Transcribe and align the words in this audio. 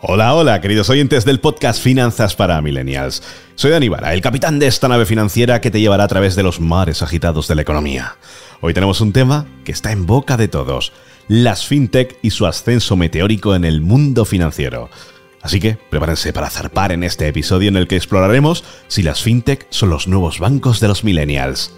Hola, 0.00 0.34
hola, 0.34 0.60
queridos 0.60 0.90
oyentes 0.90 1.24
del 1.24 1.40
podcast 1.40 1.82
Finanzas 1.82 2.36
para 2.36 2.60
Millennials. 2.60 3.22
Soy 3.54 3.70
Dani 3.70 3.90
el 4.10 4.20
capitán 4.20 4.58
de 4.58 4.66
esta 4.66 4.88
nave 4.88 5.06
financiera 5.06 5.60
que 5.60 5.70
te 5.70 5.80
llevará 5.80 6.04
a 6.04 6.08
través 6.08 6.36
de 6.36 6.42
los 6.42 6.60
mares 6.60 7.02
agitados 7.02 7.48
de 7.48 7.54
la 7.54 7.62
economía. 7.62 8.16
Hoy 8.60 8.74
tenemos 8.74 9.00
un 9.00 9.12
tema 9.12 9.46
que 9.64 9.72
está 9.72 9.90
en 9.92 10.06
boca 10.06 10.36
de 10.36 10.48
todos, 10.48 10.92
las 11.28 11.66
fintech 11.66 12.18
y 12.20 12.30
su 12.30 12.46
ascenso 12.46 12.96
meteórico 12.96 13.54
en 13.54 13.64
el 13.64 13.80
mundo 13.80 14.24
financiero. 14.24 14.90
Así 15.40 15.60
que 15.60 15.76
prepárense 15.76 16.32
para 16.32 16.50
zarpar 16.50 16.92
en 16.92 17.04
este 17.04 17.26
episodio 17.28 17.68
en 17.68 17.76
el 17.76 17.88
que 17.88 17.96
exploraremos 17.96 18.64
si 18.88 19.02
las 19.02 19.22
fintech 19.22 19.66
son 19.70 19.90
los 19.90 20.08
nuevos 20.08 20.38
bancos 20.38 20.78
de 20.80 20.88
los 20.88 21.04
millennials. 21.04 21.72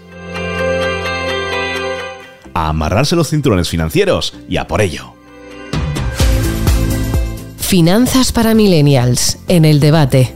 A 2.53 2.69
amarrarse 2.69 3.15
los 3.15 3.29
cinturones 3.29 3.69
financieros 3.69 4.33
y 4.47 4.57
a 4.57 4.67
por 4.67 4.81
ello. 4.81 5.14
Finanzas 7.65 8.31
para 8.31 8.53
Millennials, 8.53 9.39
en 9.47 9.65
el 9.65 9.79
debate. 9.79 10.31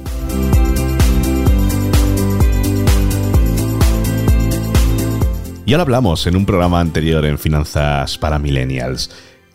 Ya 5.68 5.78
lo 5.78 5.84
hablamos 5.84 6.26
en 6.26 6.36
un 6.36 6.48
programa 6.48 6.80
anterior 6.80 7.23
en 7.26 7.38
Finanzas 7.38 8.18
para 8.18 8.40
Millennials. 8.40 9.12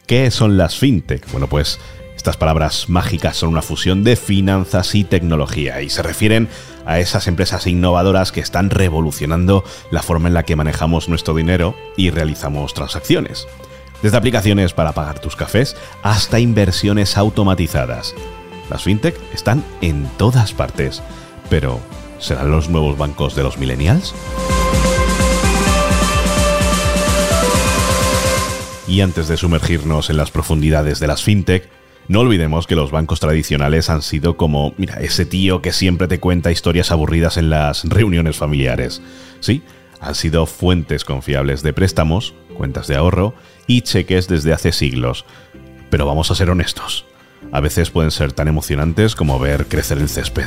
¿Qué 0.07 0.31
son 0.31 0.57
las 0.57 0.77
fintech? 0.77 1.29
Bueno, 1.33 1.49
pues 1.49 1.81
estas 2.17 2.37
palabras 2.37 2.89
mágicas 2.89 3.39
son 3.39 3.49
una 3.49 3.61
fusión 3.61 4.05
de 4.05 4.15
finanzas 4.15 4.95
y 4.95 5.03
tecnología 5.03 5.83
y 5.83 5.91
se 5.91 6.05
refieren 6.05 6.49
a 6.87 7.01
esas 7.01 7.27
empresas 7.27 7.67
innovadoras 7.67 8.31
que 8.31 8.39
están 8.39 8.71
revolucionando 8.71 9.65
la 9.91 10.05
forma 10.05 10.29
en 10.29 10.35
la 10.35 10.45
que 10.45 10.55
manejamos 10.55 11.09
nuestro 11.09 11.35
dinero 11.35 11.75
y 11.97 12.11
realizamos 12.11 12.73
transacciones 12.73 13.49
desde 14.05 14.19
aplicaciones 14.19 14.75
para 14.75 14.93
pagar 14.93 15.19
tus 15.19 15.35
cafés 15.35 15.79
hasta 16.03 16.39
inversiones 16.39 17.17
automatizadas. 17.17 18.15
Las 18.69 18.83
fintech 18.83 19.19
están 19.33 19.65
en 19.81 20.07
todas 20.19 20.53
partes, 20.53 21.03
pero 21.49 21.81
¿serán 22.19 22.51
los 22.51 22.69
nuevos 22.69 22.99
bancos 22.99 23.35
de 23.35 23.43
los 23.43 23.57
millennials? 23.57 24.15
Y 28.87 29.01
antes 29.01 29.27
de 29.27 29.39
sumergirnos 29.39 30.11
en 30.11 30.19
las 30.19 30.31
profundidades 30.31 31.01
de 31.01 31.07
las 31.07 31.23
fintech, 31.23 31.71
no 32.07 32.21
olvidemos 32.21 32.67
que 32.67 32.77
los 32.77 32.91
bancos 32.91 33.21
tradicionales 33.21 33.89
han 33.89 34.03
sido 34.03 34.37
como, 34.37 34.75
mira, 34.77 34.97
ese 34.97 35.25
tío 35.25 35.63
que 35.63 35.73
siempre 35.73 36.09
te 36.09 36.21
cuenta 36.21 36.53
historias 36.53 36.91
aburridas 36.91 37.39
en 37.39 37.49
las 37.49 37.85
reuniones 37.85 38.37
familiares. 38.37 39.01
Sí, 39.41 39.63
han 39.99 40.15
sido 40.15 40.45
fuentes 40.45 41.07
confiables 41.07 41.63
de 41.63 41.73
préstamos, 41.73 42.35
cuentas 42.55 42.87
de 42.87 42.97
ahorro 42.97 43.35
y 43.67 43.83
cheques 43.83 44.29
desde 44.29 44.53
hace 44.53 44.73
siglos. 44.73 45.25
Pero 45.91 46.07
vamos 46.07 46.31
a 46.31 46.35
ser 46.35 46.51
honestos, 46.51 47.07
a 47.53 47.61
veces 47.61 47.91
pueden 47.91 48.11
ser 48.11 48.33
tan 48.33 48.49
emocionantes 48.49 49.15
como 49.15 49.39
ver 49.39 49.67
crecer 49.67 49.99
el 49.99 50.09
césped. 50.09 50.47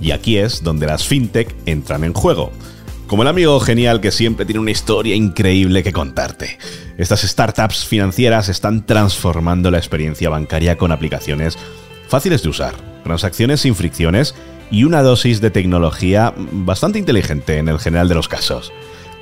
Y 0.00 0.10
aquí 0.10 0.36
es 0.36 0.62
donde 0.62 0.86
las 0.86 1.06
fintech 1.06 1.54
entran 1.64 2.04
en 2.04 2.12
juego. 2.12 2.52
Como 3.06 3.22
el 3.22 3.28
amigo 3.28 3.60
genial 3.60 4.00
que 4.00 4.10
siempre 4.10 4.44
tiene 4.46 4.60
una 4.60 4.70
historia 4.70 5.14
increíble 5.14 5.82
que 5.82 5.92
contarte. 5.92 6.58
Estas 6.98 7.22
startups 7.22 7.84
financieras 7.84 8.48
están 8.48 8.84
transformando 8.86 9.70
la 9.70 9.78
experiencia 9.78 10.28
bancaria 10.28 10.76
con 10.76 10.92
aplicaciones 10.92 11.56
fáciles 12.08 12.42
de 12.42 12.48
usar, 12.48 12.74
transacciones 13.02 13.60
sin 13.60 13.74
fricciones 13.74 14.34
y 14.70 14.84
una 14.84 15.02
dosis 15.02 15.40
de 15.40 15.50
tecnología 15.50 16.34
bastante 16.36 16.98
inteligente 16.98 17.58
en 17.58 17.68
el 17.68 17.78
general 17.78 18.08
de 18.08 18.14
los 18.14 18.28
casos. 18.28 18.72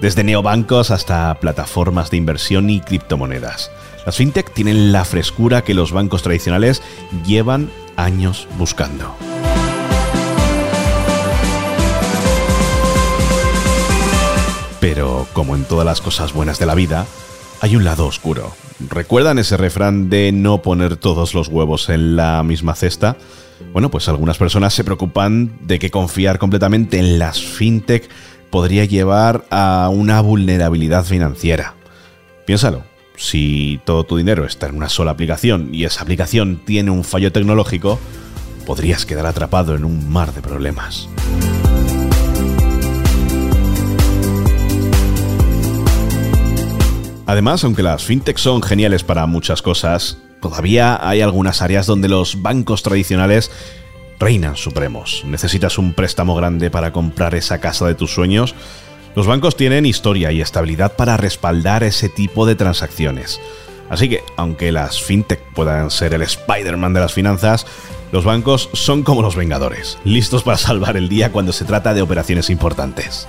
Desde 0.00 0.24
neobancos 0.24 0.90
hasta 0.90 1.34
plataformas 1.40 2.10
de 2.10 2.16
inversión 2.16 2.70
y 2.70 2.80
criptomonedas. 2.80 3.70
Las 4.06 4.16
fintech 4.16 4.52
tienen 4.52 4.92
la 4.92 5.04
frescura 5.04 5.62
que 5.62 5.74
los 5.74 5.92
bancos 5.92 6.22
tradicionales 6.22 6.82
llevan 7.26 7.70
años 7.96 8.48
buscando. 8.56 9.14
Pero, 14.80 15.26
como 15.34 15.54
en 15.54 15.64
todas 15.64 15.84
las 15.84 16.00
cosas 16.00 16.32
buenas 16.32 16.58
de 16.58 16.66
la 16.66 16.74
vida, 16.74 17.06
hay 17.60 17.76
un 17.76 17.84
lado 17.84 18.06
oscuro. 18.06 18.52
¿Recuerdan 18.88 19.38
ese 19.38 19.56
refrán 19.56 20.08
de 20.08 20.32
no 20.32 20.62
poner 20.62 20.96
todos 20.96 21.34
los 21.34 21.48
huevos 21.48 21.88
en 21.90 22.16
la 22.16 22.42
misma 22.42 22.74
cesta? 22.74 23.16
Bueno, 23.72 23.90
pues 23.90 24.08
algunas 24.08 24.38
personas 24.38 24.72
se 24.72 24.84
preocupan 24.84 25.52
de 25.60 25.78
que 25.78 25.90
confiar 25.90 26.38
completamente 26.38 26.98
en 26.98 27.18
las 27.18 27.42
fintech 27.42 28.08
podría 28.50 28.84
llevar 28.84 29.44
a 29.50 29.90
una 29.92 30.20
vulnerabilidad 30.22 31.04
financiera. 31.04 31.74
Piénsalo, 32.46 32.82
si 33.16 33.80
todo 33.84 34.04
tu 34.04 34.16
dinero 34.16 34.46
está 34.46 34.68
en 34.68 34.76
una 34.76 34.88
sola 34.88 35.10
aplicación 35.10 35.68
y 35.74 35.84
esa 35.84 36.02
aplicación 36.02 36.62
tiene 36.64 36.90
un 36.90 37.04
fallo 37.04 37.32
tecnológico, 37.32 38.00
podrías 38.66 39.04
quedar 39.04 39.26
atrapado 39.26 39.74
en 39.74 39.84
un 39.84 40.10
mar 40.10 40.32
de 40.32 40.40
problemas. 40.40 41.08
Además, 47.30 47.62
aunque 47.62 47.84
las 47.84 48.02
fintech 48.02 48.38
son 48.38 48.60
geniales 48.60 49.04
para 49.04 49.24
muchas 49.26 49.62
cosas, 49.62 50.18
todavía 50.42 50.98
hay 51.00 51.20
algunas 51.20 51.62
áreas 51.62 51.86
donde 51.86 52.08
los 52.08 52.42
bancos 52.42 52.82
tradicionales 52.82 53.52
reinan 54.18 54.56
supremos. 54.56 55.22
¿Necesitas 55.24 55.78
un 55.78 55.94
préstamo 55.94 56.34
grande 56.34 56.72
para 56.72 56.92
comprar 56.92 57.36
esa 57.36 57.60
casa 57.60 57.86
de 57.86 57.94
tus 57.94 58.12
sueños? 58.12 58.56
Los 59.14 59.28
bancos 59.28 59.56
tienen 59.56 59.86
historia 59.86 60.32
y 60.32 60.40
estabilidad 60.40 60.96
para 60.96 61.16
respaldar 61.16 61.84
ese 61.84 62.08
tipo 62.08 62.46
de 62.46 62.56
transacciones. 62.56 63.40
Así 63.88 64.08
que, 64.08 64.24
aunque 64.36 64.72
las 64.72 65.00
fintech 65.00 65.40
puedan 65.54 65.92
ser 65.92 66.14
el 66.14 66.22
Spider-Man 66.22 66.94
de 66.94 67.00
las 67.00 67.12
finanzas, 67.12 67.64
los 68.10 68.24
bancos 68.24 68.70
son 68.72 69.04
como 69.04 69.22
los 69.22 69.36
Vengadores, 69.36 69.98
listos 70.02 70.42
para 70.42 70.58
salvar 70.58 70.96
el 70.96 71.08
día 71.08 71.30
cuando 71.30 71.52
se 71.52 71.64
trata 71.64 71.94
de 71.94 72.02
operaciones 72.02 72.50
importantes. 72.50 73.28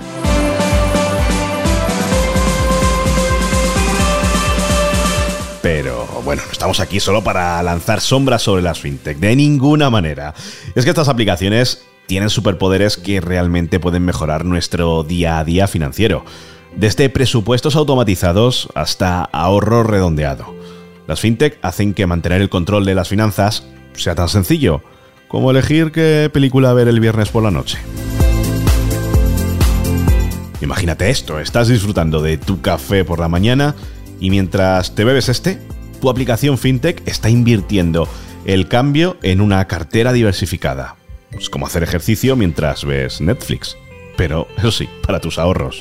Bueno, 6.24 6.42
no 6.46 6.52
estamos 6.52 6.80
aquí 6.80 7.00
solo 7.00 7.22
para 7.22 7.62
lanzar 7.62 8.00
sombras 8.00 8.42
sobre 8.42 8.62
las 8.62 8.80
fintech, 8.80 9.18
de 9.18 9.34
ninguna 9.34 9.90
manera. 9.90 10.34
Es 10.74 10.84
que 10.84 10.90
estas 10.90 11.08
aplicaciones 11.08 11.84
tienen 12.06 12.30
superpoderes 12.30 12.96
que 12.96 13.20
realmente 13.20 13.80
pueden 13.80 14.04
mejorar 14.04 14.44
nuestro 14.44 15.02
día 15.02 15.38
a 15.38 15.44
día 15.44 15.66
financiero, 15.66 16.24
desde 16.76 17.08
presupuestos 17.08 17.76
automatizados 17.76 18.68
hasta 18.74 19.24
ahorro 19.24 19.82
redondeado. 19.82 20.54
Las 21.06 21.20
fintech 21.20 21.58
hacen 21.62 21.94
que 21.94 22.06
mantener 22.06 22.40
el 22.40 22.48
control 22.48 22.84
de 22.84 22.94
las 22.94 23.08
finanzas 23.08 23.64
sea 23.94 24.14
tan 24.14 24.28
sencillo 24.28 24.82
como 25.28 25.50
elegir 25.50 25.92
qué 25.92 26.30
película 26.32 26.72
ver 26.74 26.88
el 26.88 27.00
viernes 27.00 27.30
por 27.30 27.42
la 27.42 27.50
noche. 27.50 27.78
Imagínate 30.60 31.10
esto, 31.10 31.40
estás 31.40 31.68
disfrutando 31.68 32.22
de 32.22 32.38
tu 32.38 32.60
café 32.60 33.04
por 33.04 33.18
la 33.18 33.28
mañana 33.28 33.74
y 34.20 34.30
mientras 34.30 34.94
te 34.94 35.04
bebes 35.04 35.28
este, 35.28 35.58
tu 36.02 36.10
aplicación 36.10 36.58
FinTech 36.58 37.00
está 37.06 37.30
invirtiendo 37.30 38.08
el 38.44 38.66
cambio 38.66 39.16
en 39.22 39.40
una 39.40 39.68
cartera 39.68 40.12
diversificada. 40.12 40.96
Es 41.30 41.48
como 41.48 41.64
hacer 41.64 41.84
ejercicio 41.84 42.34
mientras 42.34 42.84
ves 42.84 43.20
Netflix. 43.20 43.76
Pero, 44.16 44.48
eso 44.58 44.72
sí, 44.72 44.88
para 45.06 45.20
tus 45.20 45.38
ahorros. 45.38 45.80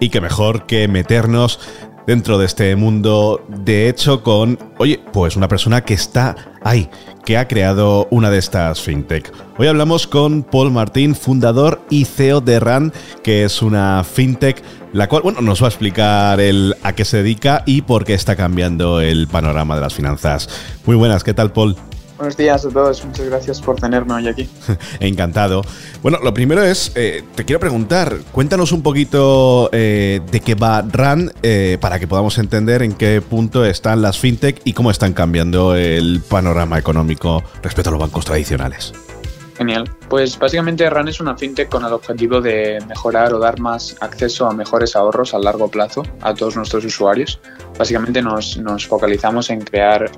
Y 0.00 0.08
qué 0.08 0.20
mejor 0.20 0.66
que 0.66 0.88
meternos 0.88 1.60
dentro 2.06 2.38
de 2.38 2.46
este 2.46 2.76
mundo, 2.76 3.44
de 3.48 3.88
hecho, 3.88 4.22
con, 4.22 4.58
oye, 4.78 5.00
pues 5.12 5.36
una 5.36 5.48
persona 5.48 5.82
que 5.82 5.94
está 5.94 6.36
ahí, 6.62 6.88
que 7.24 7.38
ha 7.38 7.48
creado 7.48 8.06
una 8.10 8.30
de 8.30 8.38
estas 8.38 8.80
fintech. 8.80 9.32
Hoy 9.56 9.66
hablamos 9.66 10.06
con 10.06 10.42
Paul 10.42 10.70
Martín, 10.70 11.14
fundador 11.14 11.80
y 11.90 12.04
CEO 12.04 12.40
de 12.40 12.60
RAN, 12.60 12.92
que 13.22 13.44
es 13.44 13.62
una 13.62 14.04
fintech, 14.04 14.62
la 14.92 15.08
cual, 15.08 15.22
bueno, 15.22 15.40
nos 15.40 15.62
va 15.62 15.66
a 15.66 15.70
explicar 15.70 16.40
el 16.40 16.76
a 16.82 16.92
qué 16.92 17.04
se 17.04 17.18
dedica 17.18 17.62
y 17.66 17.82
por 17.82 18.04
qué 18.04 18.14
está 18.14 18.36
cambiando 18.36 19.00
el 19.00 19.26
panorama 19.26 19.74
de 19.74 19.80
las 19.80 19.94
finanzas. 19.94 20.48
Muy 20.86 20.96
buenas, 20.96 21.24
¿qué 21.24 21.34
tal, 21.34 21.52
Paul? 21.52 21.76
Buenos 22.16 22.36
días 22.36 22.64
a 22.64 22.70
todos, 22.70 23.04
muchas 23.04 23.26
gracias 23.26 23.60
por 23.60 23.74
tenerme 23.76 24.14
hoy 24.14 24.28
aquí. 24.28 24.48
Encantado. 25.00 25.62
Bueno, 26.00 26.18
lo 26.22 26.32
primero 26.32 26.62
es, 26.62 26.92
eh, 26.94 27.24
te 27.34 27.44
quiero 27.44 27.58
preguntar, 27.58 28.18
cuéntanos 28.30 28.70
un 28.70 28.82
poquito 28.82 29.68
eh, 29.72 30.20
de 30.30 30.40
qué 30.40 30.54
va 30.54 30.82
RAN 30.82 31.32
eh, 31.42 31.76
para 31.80 31.98
que 31.98 32.06
podamos 32.06 32.38
entender 32.38 32.82
en 32.82 32.92
qué 32.92 33.20
punto 33.20 33.64
están 33.64 34.00
las 34.00 34.18
fintech 34.18 34.60
y 34.64 34.74
cómo 34.74 34.92
están 34.92 35.12
cambiando 35.12 35.74
el 35.74 36.20
panorama 36.20 36.78
económico 36.78 37.42
respecto 37.62 37.90
a 37.90 37.92
los 37.92 38.00
bancos 38.00 38.24
tradicionales. 38.24 38.92
Genial. 39.56 39.90
Pues 40.14 40.38
básicamente 40.38 40.88
RAN 40.88 41.08
es 41.08 41.18
una 41.18 41.36
fintech 41.36 41.68
con 41.68 41.84
el 41.84 41.92
objetivo 41.92 42.40
de 42.40 42.78
mejorar 42.86 43.34
o 43.34 43.40
dar 43.40 43.58
más 43.58 43.96
acceso 43.98 44.46
a 44.46 44.54
mejores 44.54 44.94
ahorros 44.94 45.34
a 45.34 45.40
largo 45.40 45.66
plazo 45.66 46.04
a 46.20 46.32
todos 46.32 46.54
nuestros 46.54 46.84
usuarios. 46.84 47.40
Básicamente 47.76 48.22
nos, 48.22 48.56
focalizamos 48.86 49.50
en 49.50 49.62
crear 49.62 50.08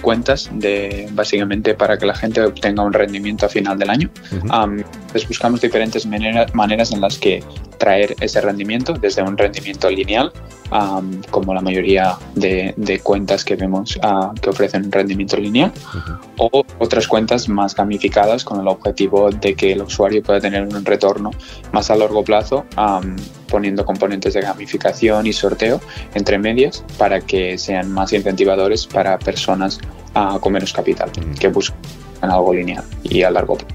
cuentas 0.00 0.48
de 0.50 1.10
básicamente 1.12 1.74
para 1.74 1.98
que 1.98 2.06
la 2.06 2.14
gente 2.14 2.40
obtenga 2.40 2.82
un 2.84 2.94
rendimiento 2.94 3.44
a 3.44 3.50
final 3.50 3.78
del 3.78 3.90
año. 3.90 4.10
Uh 4.32 4.82
buscamos 5.28 5.60
diferentes 5.60 6.06
maneras 6.06 6.90
en 6.92 7.00
las 7.00 7.18
que 7.18 7.42
traer 7.78 8.16
ese 8.20 8.40
rendimiento 8.40 8.94
desde 8.94 9.22
un 9.22 9.36
rendimiento 9.36 9.90
lineal, 9.90 10.32
como 11.30 11.54
la 11.54 11.60
mayoría 11.60 12.16
de, 12.34 13.00
cuentas 13.02 13.44
que 13.44 13.56
vemos 13.56 13.96
uh, 13.96 14.34
que 14.40 14.50
ofrecen 14.50 14.86
un 14.86 14.92
rendimiento 14.92 15.36
lineal, 15.36 15.72
o 16.38 16.64
otras 16.78 17.06
cuentas 17.06 17.48
más 17.48 17.74
gamificadas 17.74 18.44
con 18.44 18.60
el 18.60 18.68
objetivo 18.68 19.30
de 19.40 19.54
que 19.54 19.72
el 19.72 19.82
usuario 19.82 20.22
pueda 20.22 20.40
tener 20.40 20.62
un 20.62 20.84
retorno 20.84 21.30
más 21.72 21.90
a 21.90 21.96
largo 21.96 22.24
plazo, 22.24 22.64
poniendo 23.48 23.84
componentes 23.84 24.34
de 24.34 24.40
gamificación 24.40 25.26
y 25.26 25.32
sorteo 25.32 25.80
entre 26.14 26.38
medias 26.38 26.84
para 26.98 27.20
que 27.20 27.58
sean 27.58 27.92
más 27.92 28.12
incentivadores 28.12 28.86
para 28.86 29.18
personas 29.18 29.78
uh, 30.14 30.38
con 30.38 30.52
menos 30.52 30.72
capital 30.72 31.10
que 31.38 31.48
buscan 31.48 31.78
algo 32.20 32.54
lineal 32.54 32.84
y 33.02 33.22
a 33.22 33.30
largo 33.30 33.56
plazo. 33.56 33.74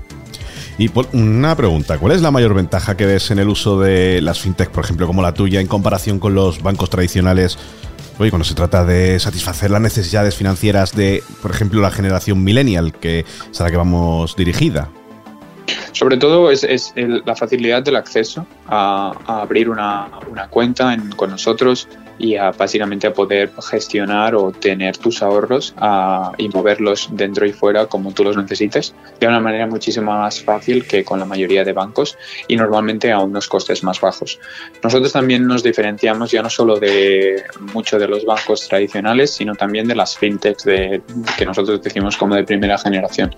Y 0.77 0.89
una 1.11 1.57
pregunta, 1.57 1.97
¿cuál 1.97 2.13
es 2.13 2.21
la 2.21 2.31
mayor 2.31 2.53
ventaja 2.53 2.95
que 2.95 3.05
ves 3.05 3.31
en 3.31 3.39
el 3.39 3.49
uso 3.49 3.81
de 3.81 4.21
las 4.21 4.39
fintech, 4.39 4.69
por 4.69 4.85
ejemplo, 4.85 5.07
como 5.07 5.21
la 5.21 5.33
tuya, 5.33 5.59
en 5.59 5.67
comparación 5.67 6.19
con 6.19 6.35
los 6.35 6.63
bancos 6.63 6.89
tradicionales? 6.89 7.57
Oye, 8.17 8.31
cuando 8.31 8.45
se 8.45 8.53
trata 8.53 8.85
de 8.85 9.19
satisfacer 9.19 9.71
las 9.71 9.81
necesidades 9.81 10.35
financieras 10.35 10.95
de, 10.95 11.21
por 11.41 11.51
ejemplo, 11.51 11.81
la 11.81 11.91
generación 11.91 12.45
millennial, 12.45 12.93
que 12.93 13.25
es 13.51 13.61
a 13.61 13.65
la 13.65 13.71
que 13.71 13.77
vamos 13.77 14.37
dirigida. 14.37 14.89
Sobre 15.91 16.17
todo 16.17 16.51
es, 16.51 16.93
la 16.95 17.35
facilidad 17.35 17.83
del 17.83 17.95
acceso 17.95 18.45
a, 18.67 19.41
abrir 19.41 19.69
una, 19.69 20.09
cuenta 20.49 20.95
con 21.15 21.31
nosotros, 21.31 21.87
y 22.19 22.35
a, 22.35 22.51
básicamente 22.51 23.07
a 23.07 23.13
poder 23.13 23.51
gestionar 23.69 24.35
o 24.35 24.51
tener 24.51 24.97
tus 24.97 25.23
ahorros 25.23 25.73
y 26.37 26.49
moverlos 26.49 27.09
dentro 27.13 27.45
y 27.47 27.53
fuera 27.53 27.87
como 27.87 28.11
tú 28.11 28.23
los 28.23 28.37
necesites 28.37 28.93
de 29.19 29.27
una 29.27 29.39
manera 29.39 29.65
muchísimo 29.65 30.11
más 30.11 30.43
fácil 30.43 30.85
que 30.85 31.03
con 31.03 31.19
la 31.19 31.25
mayoría 31.25 31.63
de 31.63 31.73
bancos 31.73 32.17
y 32.47 32.57
normalmente 32.57 33.11
a 33.11 33.19
unos 33.19 33.47
costes 33.47 33.83
más 33.83 33.99
bajos. 34.01 34.39
Nosotros 34.83 35.13
también 35.13 35.47
nos 35.47 35.63
diferenciamos 35.63 36.31
ya 36.31 36.43
no 36.43 36.49
solo 36.49 36.77
de 36.77 37.43
muchos 37.73 37.99
de 37.99 38.07
los 38.07 38.25
bancos 38.25 38.67
tradicionales, 38.67 39.31
sino 39.31 39.55
también 39.55 39.87
de 39.87 39.95
las 39.95 40.17
fintechs 40.17 40.65
de, 40.65 41.01
que 41.37 41.45
nosotros 41.45 41.81
decimos 41.81 42.17
como 42.17 42.35
de 42.35 42.43
primera 42.43 42.77
generación 42.77 43.33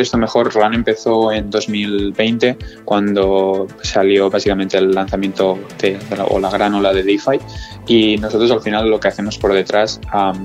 esto 0.00 0.18
mejor, 0.18 0.54
RAN 0.54 0.74
empezó 0.74 1.32
en 1.32 1.50
2020 1.50 2.56
cuando 2.84 3.66
salió 3.82 4.30
básicamente 4.30 4.78
el 4.78 4.92
lanzamiento 4.92 5.58
de, 5.80 5.98
la, 6.16 6.24
o 6.24 6.38
la 6.38 6.50
gran 6.50 6.74
ola 6.74 6.92
de 6.92 7.02
DeFi 7.02 7.38
y 7.86 8.16
nosotros 8.18 8.50
al 8.50 8.60
final 8.60 8.88
lo 8.88 8.98
que 8.98 9.08
hacemos 9.08 9.38
por 9.38 9.52
detrás 9.52 10.00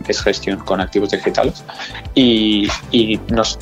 es 0.07 0.21
gestión 0.21 0.59
con 0.59 0.81
activos 0.81 1.11
digitales 1.11 1.63
y, 2.15 2.69
nos 3.29 3.57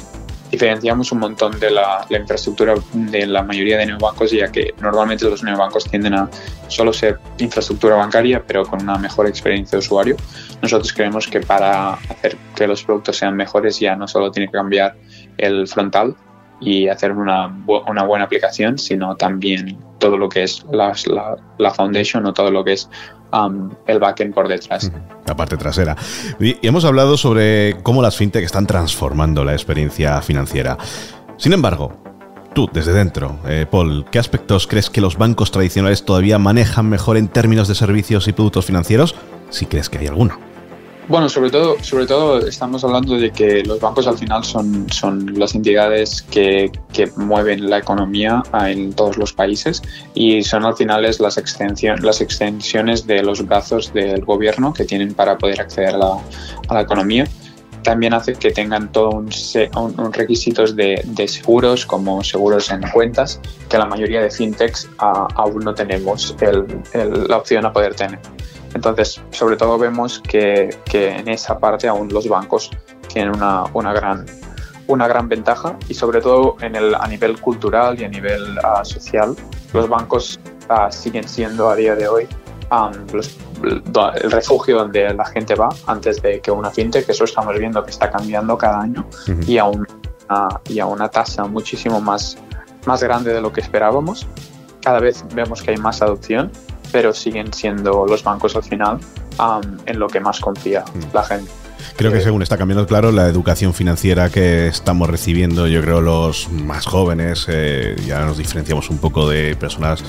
diferenciamos 0.49 1.11
un 1.11 1.19
montón 1.19 1.59
de 1.59 1.71
la, 1.71 2.05
infraestructura 2.09 2.75
de 2.93 3.27
la 3.27 3.43
mayoría 3.43 3.77
de 3.77 3.85
neobancos, 3.85 4.31
ya 4.31 4.49
que 4.49 4.73
normalmente 4.79 5.25
los 5.25 5.43
neobancos 5.43 5.85
tienden 5.85 6.13
a 6.13 6.29
solo 6.69 6.93
ser 6.93 7.19
infraestructura 7.37 7.95
bancaria, 7.95 8.41
pero 8.45 8.63
con 8.65 8.81
una 8.81 8.97
mejor 8.97 9.27
experiencia 9.27 9.77
de 9.77 9.79
usuario. 9.79 10.15
Nosotros 10.61 10.93
creemos 10.93 11.27
que 11.27 11.41
para 11.41 11.93
hacer 11.93 12.37
que 12.55 12.65
los 12.65 12.83
productos 12.83 13.17
sean 13.17 13.35
mejores 13.35 13.79
ya 13.79 13.95
no 13.95 14.07
solo 14.07 14.31
tiene 14.31 14.47
que 14.47 14.53
cambiar 14.53 14.95
el 15.37 15.67
frontal 15.67 16.15
y 16.59 16.87
hacer 16.87 17.11
una, 17.11 17.55
una 17.87 18.03
buena 18.03 18.25
aplicación, 18.25 18.77
sino 18.77 19.15
también 19.15 19.77
todo 19.99 20.17
lo 20.17 20.29
que 20.29 20.43
es 20.43 20.65
la, 20.71 20.93
la, 21.57 21.73
foundation 21.73 22.25
o 22.25 22.33
todo 22.33 22.51
lo 22.51 22.63
que 22.63 22.73
es 22.73 22.89
um, 23.31 23.69
el 23.85 23.99
backend 23.99 24.33
por 24.33 24.47
detrás. 24.47 24.91
La 25.25 25.35
parte 25.35 25.57
trasera. 25.57 25.95
Y 26.39 26.55
hemos 26.65 26.85
hablado 26.85 27.17
sobre 27.17 27.77
cómo 27.83 28.01
las 28.01 28.17
fintech 28.17 28.43
están 28.43 28.65
transformando 28.65 29.43
la 29.43 29.53
experiencia 29.53 30.21
financiera. 30.21 30.77
Sin 31.37 31.53
embargo, 31.53 31.93
tú, 32.53 32.69
desde 32.71 32.93
dentro, 32.93 33.37
eh, 33.47 33.67
Paul, 33.69 34.05
¿qué 34.11 34.17
aspectos 34.17 34.65
crees 34.65 34.89
que 34.89 35.01
los 35.01 35.17
bancos 35.17 35.51
tradicionales 35.51 36.05
todavía 36.05 36.39
manejan 36.39 36.89
mejor 36.89 37.17
en 37.17 37.27
términos 37.27 37.67
de 37.67 37.75
servicios 37.75 38.27
y 38.27 38.33
productos 38.33 38.65
financieros? 38.65 39.15
Si 39.49 39.67
crees 39.67 39.89
que 39.89 39.99
hay 39.99 40.07
alguno. 40.07 40.46
Bueno, 41.09 41.29
sobre 41.29 41.49
todo, 41.49 41.81
sobre 41.81 42.05
todo 42.05 42.45
estamos 42.45 42.83
hablando 42.83 43.17
de 43.17 43.31
que 43.31 43.63
los 43.63 43.79
bancos 43.79 44.07
al 44.07 44.17
final 44.17 44.43
son, 44.43 44.91
son 44.91 45.39
las 45.39 45.55
entidades 45.55 46.21
que, 46.23 46.69
que 46.91 47.07
mueven 47.15 47.69
la 47.69 47.77
economía 47.77 48.43
en 48.65 48.91
todos 48.91 49.15
los 49.17 49.31
países 49.31 49.81
y 50.13 50.43
son 50.43 50.65
al 50.65 50.75
final 50.75 51.03
las, 51.17 51.37
extensión, 51.37 52.01
las 52.01 52.19
extensiones 52.19 53.07
de 53.07 53.23
los 53.23 53.45
brazos 53.45 53.93
del 53.93 54.25
gobierno 54.25 54.73
que 54.73 54.83
tienen 54.83 55.13
para 55.13 55.37
poder 55.37 55.61
acceder 55.61 55.95
a 55.95 55.97
la, 55.97 56.17
a 56.67 56.73
la 56.73 56.81
economía 56.81 57.25
también 57.83 58.13
hace 58.13 58.33
que 58.33 58.51
tengan 58.51 58.91
todos 58.91 59.13
un, 59.13 59.95
un, 59.97 60.11
requisitos 60.11 60.75
de, 60.75 61.01
de, 61.05 61.25
seguros, 61.25 61.85
como 61.85 62.21
seguros 62.21 62.69
en 62.69 62.81
cuentas, 62.81 63.39
que 63.69 63.77
la 63.77 63.85
mayoría 63.85 64.21
de 64.21 64.29
fintechs 64.29 64.89
aún 64.97 65.63
no 65.63 65.73
tenemos 65.73 66.35
el, 66.41 66.65
la 67.29 67.37
opción 67.37 67.65
a 67.65 67.71
poder 67.71 67.95
tener. 67.95 68.19
Entonces, 68.73 69.21
sobre 69.31 69.55
todo 69.57 69.77
vemos 69.77 70.21
que, 70.27 70.69
en 70.93 71.27
esa 71.27 71.59
parte 71.59 71.87
aún 71.87 72.09
los 72.09 72.27
bancos 72.27 72.71
tienen 73.07 73.35
una, 73.35 73.63
una, 73.73 73.93
gran, 73.93 74.25
una 74.87 75.07
gran 75.07 75.29
ventaja 75.29 75.77
y 75.87 75.93
sobre 75.93 76.21
todo 76.21 76.57
en 76.61 76.75
el, 76.75 76.95
a 76.95 77.07
nivel 77.07 77.39
cultural 77.39 77.99
y 77.99 78.05
a 78.05 78.09
nivel 78.09 78.57
ah, 78.63 78.83
social, 78.83 79.35
los 79.73 79.87
bancos 79.87 80.39
ah, 80.69 80.91
siguen 80.91 81.27
siendo 81.27 81.69
a 81.69 81.75
día 81.75 81.95
de 81.95 82.07
hoy 82.07 82.27
el 82.71 84.31
refugio 84.31 84.77
donde 84.77 85.13
la 85.13 85.25
gente 85.25 85.55
va 85.55 85.69
antes 85.87 86.21
de 86.21 86.41
que 86.41 86.51
una 86.51 86.69
fintech, 86.69 87.05
que 87.05 87.11
eso 87.11 87.23
estamos 87.23 87.57
viendo 87.57 87.83
que 87.83 87.91
está 87.91 88.09
cambiando 88.11 88.57
cada 88.57 88.81
año 88.81 89.07
y, 89.47 89.57
a 89.57 89.65
una, 89.65 89.87
y 90.67 90.79
a 90.79 90.85
una 90.85 91.09
tasa 91.09 91.45
muchísimo 91.45 92.01
más, 92.01 92.37
más 92.85 93.01
grande 93.01 93.33
de 93.33 93.41
lo 93.41 93.51
que 93.51 93.61
esperábamos. 93.61 94.27
Cada 94.81 94.99
vez 94.99 95.23
vemos 95.33 95.61
que 95.61 95.71
hay 95.71 95.77
más 95.77 96.01
adopción 96.01 96.51
pero 96.91 97.13
siguen 97.13 97.53
siendo 97.53 98.05
los 98.05 98.23
bancos 98.23 98.55
al 98.55 98.63
final 98.63 98.99
en 99.85 99.99
lo 99.99 100.07
que 100.07 100.19
más 100.19 100.39
confía 100.39 100.81
mm. 100.81 101.13
la 101.15 101.23
gente. 101.23 101.51
Creo 101.95 102.11
que 102.11 102.21
según 102.21 102.43
está 102.43 102.57
cambiando, 102.57 102.85
claro, 102.85 103.11
la 103.11 103.27
educación 103.27 103.73
financiera 103.73 104.29
que 104.29 104.67
estamos 104.67 105.09
recibiendo, 105.09 105.67
yo 105.67 105.81
creo 105.81 105.99
los 105.99 106.49
más 106.49 106.85
jóvenes, 106.85 107.47
eh, 107.49 107.95
ya 108.05 108.23
nos 108.23 108.37
diferenciamos 108.37 108.89
un 108.89 108.99
poco 108.99 109.27
de 109.27 109.55
personas, 109.55 110.03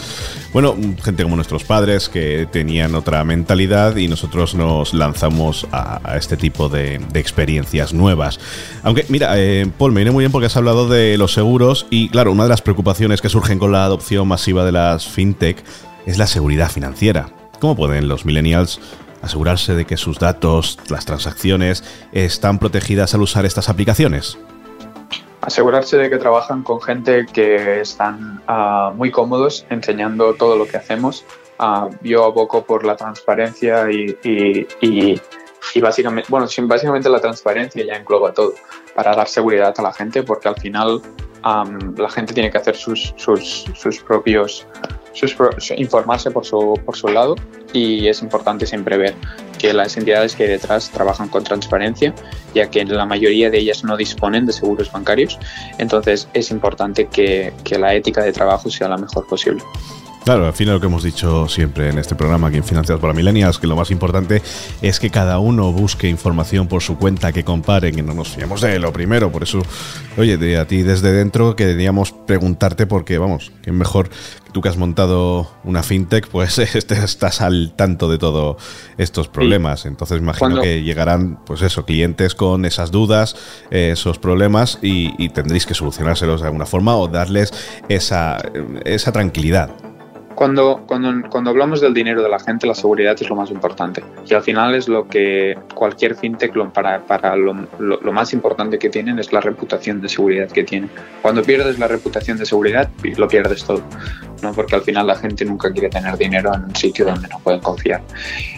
bueno, 0.52 0.76
gente 1.02 1.22
como 1.22 1.36
nuestros 1.36 1.64
padres 1.64 2.10
que 2.10 2.46
tenían 2.50 2.94
otra 2.94 3.24
mentalidad 3.24 3.96
y 3.96 4.06
nosotros 4.08 4.54
nos 4.54 4.92
lanzamos 4.92 5.66
a, 5.72 6.16
este 6.16 6.36
tipo 6.36 6.69
de, 6.69 7.00
experiencias 7.14 7.94
nuevas. 7.94 8.38
Aunque, 8.82 9.06
mira, 9.08 9.32
eh, 9.36 9.66
Paul, 9.78 9.92
me 9.92 10.00
viene 10.00 10.10
muy 10.10 10.22
bien 10.22 10.32
porque 10.32 10.46
has 10.46 10.56
hablado 10.56 10.88
de 10.88 11.16
los 11.16 11.32
seguros 11.32 11.86
y, 11.90 12.10
claro, 12.10 12.32
una 12.32 12.42
de 12.42 12.50
las 12.50 12.60
preocupaciones 12.60 13.22
que 13.22 13.28
surgen 13.28 13.58
con 13.58 13.72
la 13.72 13.84
adopción 13.84 14.28
masiva 14.28 14.64
de 14.64 14.72
las 14.72 15.06
fintech 15.06 15.64
es 16.06 16.18
la 16.18 16.26
seguridad 16.26 16.70
financiera. 16.70 17.31
¿Cómo 17.60 17.76
pueden 17.76 18.08
los 18.08 18.24
millennials 18.24 18.81
asegurarse 19.22 19.74
de 19.74 19.84
que 19.84 19.96
sus 19.96 20.19
datos, 20.19 20.78
las 20.88 21.05
transacciones, 21.05 21.84
están 22.12 22.58
protegidas 22.58 23.14
al 23.14 23.22
usar 23.22 23.44
estas 23.44 23.69
aplicaciones? 23.69 24.38
Asegurarse 25.40 25.96
de 25.96 26.10
que 26.10 26.19
trabajan 26.19 26.62
con 26.62 26.81
gente 26.81 27.26
que 27.32 27.81
están 27.81 28.43
ah, 28.46 28.93
muy 28.94 29.10
cómodos 29.10 29.67
enseñando 29.70 30.34
todo 30.34 30.56
lo 30.56 30.67
que 30.67 30.76
hacemos. 30.76 31.24
Uh, 31.58 31.90
yo 32.02 32.24
aboco 32.24 32.64
por 32.64 32.84
la 32.84 32.94
transparencia 32.96 33.90
y, 33.90 34.17
y, 34.22 35.81
básicamente, 35.81 36.28
bueno, 36.31 36.46
básicamente 36.62 37.08
la 37.08 37.20
transparencia 37.20 37.84
ya 37.84 37.96
engloba 37.96 38.32
todo 38.32 38.55
para 38.94 39.14
dar 39.17 39.26
seguridad 39.26 39.74
a 39.76 39.82
la 39.82 39.93
gente 39.93 40.22
porque 40.22 40.48
al 40.48 40.56
final 40.56 41.02
la 41.43 42.10
gente 42.10 42.34
tiene 42.34 42.50
que 42.50 42.58
hacer 42.58 42.76
sus, 42.76 43.14
sus, 43.17 43.67
sus 43.74 43.98
propios 44.00 44.67
informarse 45.77 46.31
por 46.31 46.44
su, 46.44 46.81
por 46.84 46.96
su 46.96 47.08
lado 47.08 47.34
y 47.72 48.08
es 48.08 48.22
importante 48.22 48.67
siempre 48.67 48.96
ver 48.96 49.15
que 49.58 49.72
las 49.72 49.96
entidades 49.96 50.37
que 50.37 50.44
hay 50.44 50.51
detrás 50.51 50.91
trabajan 50.91 51.29
con 51.29 51.44
transparencia, 51.44 52.15
ya 52.55 52.70
que 52.70 52.84
la 52.84 53.05
mayoría 53.05 53.51
de 53.51 53.58
ellas 53.58 53.84
no 53.84 53.96
disponen 53.96 54.46
de 54.46 54.53
seguros 54.53 54.91
bancarios. 54.93 55.39
Entonces 55.79 56.29
es 56.32 56.51
importante 56.51 57.08
que, 57.08 57.53
que 57.65 57.79
la 57.79 57.94
ética 57.94 58.22
de 58.22 58.32
trabajo 58.32 58.70
sea 58.70 58.89
la 58.89 58.96
mejor 58.96 59.27
posible. 59.27 59.63
Claro, 60.29 60.44
al 60.44 60.53
final 60.53 60.75
lo 60.75 60.81
que 60.81 60.89
hemos 60.89 61.03
dicho 61.03 61.49
siempre 61.49 61.89
en 61.89 61.97
este 61.97 62.15
programa 62.15 62.49
aquí 62.49 62.58
en 62.58 62.63
Financiados 62.63 63.01
para 63.01 63.15
Millennials, 63.15 63.58
que 63.58 63.67
lo 63.67 63.77
más 63.77 63.91
importante 63.91 64.43
es 64.82 65.01
que 65.01 65.08
cada 65.08 65.39
uno 65.39 65.73
busque 65.73 66.06
información 66.06 66.69
por 66.69 66.82
su 66.82 66.99
cuenta, 66.99 67.32
que 67.32 67.44
comparen, 67.44 67.99
y 67.99 68.03
no 68.03 68.13
nos 68.13 68.29
fiemos 68.29 68.61
de 68.61 68.79
lo 68.79 68.93
primero. 68.93 69.32
Por 69.32 69.44
eso, 69.44 69.63
oye, 70.19 70.37
de 70.37 70.58
a 70.58 70.67
ti 70.67 70.82
desde 70.82 71.13
dentro 71.13 71.56
queríamos 71.56 72.13
preguntarte 72.13 72.87
porque, 72.87 73.17
vamos, 73.17 73.53
que 73.63 73.73
mejor 73.73 74.11
tú 74.53 74.61
que 74.61 74.69
has 74.69 74.77
montado 74.77 75.51
una 75.65 75.82
fintech, 75.82 76.29
pues 76.29 76.58
este, 76.75 77.03
estás 77.03 77.41
al 77.41 77.73
tanto 77.75 78.11
de 78.11 78.19
todos 78.19 78.63
estos 78.99 79.29
problemas. 79.29 79.87
Entonces 79.87 80.19
imagino 80.19 80.61
que 80.61 80.82
llegarán, 80.82 81.39
pues 81.47 81.63
eso, 81.63 81.87
clientes 81.87 82.35
con 82.35 82.67
esas 82.67 82.91
dudas, 82.91 83.35
esos 83.70 84.19
problemas 84.19 84.79
y, 84.82 85.15
y 85.17 85.31
tendréis 85.31 85.65
que 85.65 85.73
solucionárselos 85.73 86.43
de 86.43 86.49
alguna 86.49 86.67
forma 86.67 86.99
o 86.99 87.08
darles 87.08 87.51
esa, 87.89 88.37
esa 88.85 89.11
tranquilidad 89.11 89.70
Cuando, 90.38 90.84
cuando, 90.86 91.28
cuando 91.30 91.50
hablamos 91.50 91.80
del 91.80 91.92
dinero 91.92 92.22
de 92.22 92.28
la 92.28 92.38
gente, 92.38 92.68
la 92.68 92.74
seguridad 92.76 93.16
es 93.20 93.28
lo 93.28 93.34
más 93.34 93.50
importante. 93.50 94.04
Y 94.24 94.34
al 94.34 94.42
final 94.44 94.72
es 94.76 94.86
lo 94.86 95.08
que 95.08 95.58
cualquier 95.74 96.14
fintech, 96.14 96.52
para, 96.72 97.00
para 97.00 97.34
lo, 97.34 97.66
lo, 97.80 98.12
más 98.12 98.32
importante 98.32 98.78
que 98.78 98.88
tienen 98.88 99.18
es 99.18 99.32
la 99.32 99.40
reputación 99.40 100.00
de 100.00 100.08
seguridad 100.08 100.46
que 100.46 100.62
tienen. 100.62 100.90
Cuando 101.22 101.42
pierdes 101.42 101.80
la 101.80 101.88
reputación 101.88 102.38
de 102.38 102.46
seguridad, 102.46 102.88
lo 103.16 103.26
pierdes 103.26 103.64
todo. 103.64 103.82
¿no? 104.40 104.52
Porque 104.52 104.76
al 104.76 104.82
final 104.82 105.08
la 105.08 105.16
gente 105.16 105.44
nunca 105.44 105.72
quiere 105.72 105.88
tener 105.88 106.16
dinero 106.16 106.54
en 106.54 106.66
un 106.66 106.76
sitio 106.76 107.04
donde 107.04 107.26
no 107.26 107.40
pueden 107.40 107.58
confiar. 107.58 108.00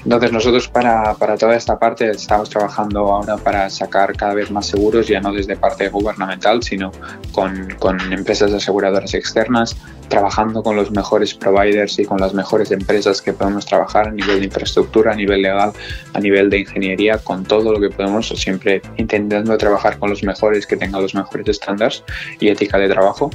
Entonces 0.04 0.32
nosotros 0.32 0.68
para, 0.68 1.14
para 1.14 1.38
toda 1.38 1.56
esta 1.56 1.78
parte 1.78 2.10
estamos 2.10 2.50
trabajando 2.50 3.00
ahora 3.00 3.38
para 3.38 3.70
sacar 3.70 4.14
cada 4.18 4.34
vez 4.34 4.50
más 4.50 4.66
seguros, 4.66 5.08
ya 5.08 5.22
no 5.22 5.32
desde 5.32 5.56
parte 5.56 5.88
gubernamental, 5.88 6.62
sino 6.62 6.92
con, 7.32 7.75
con 7.78 7.99
empresas 8.12 8.52
aseguradoras 8.52 9.14
externas, 9.14 9.75
trabajando 10.08 10.62
con 10.62 10.76
los 10.76 10.90
mejores 10.90 11.32
providers 11.32 11.70
y 11.71 12.05
con 12.05 12.21
las 12.21 12.35
mejores 12.35 12.71
empresas 12.71 13.23
que 13.23 13.33
podemos 13.33 13.65
trabajar 13.65 14.09
a 14.09 14.11
nivel 14.11 14.41
de 14.41 14.47
infraestructura, 14.47 15.12
a 15.12 15.15
nivel 15.15 15.43
legal, 15.43 15.73
a 16.12 16.21
nivel 16.21 16.50
de 16.50 16.61
ingeniería, 16.61 17.19
con 17.19 17.45
todo 17.45 17.73
lo 17.73 17.81
que 17.81 17.91
podemos, 17.91 18.29
siempre 18.29 18.83
intentando 18.97 19.57
trabajar 19.57 19.99
con 19.99 20.11
los 20.11 20.23
mejores 20.23 20.67
que 20.67 20.77
tengan 20.77 21.03
los 21.03 21.15
mejores 21.15 21.49
estándares 21.49 22.03
y 22.41 22.49
ética 22.49 22.79
de 22.79 22.89
trabajo. 22.89 23.31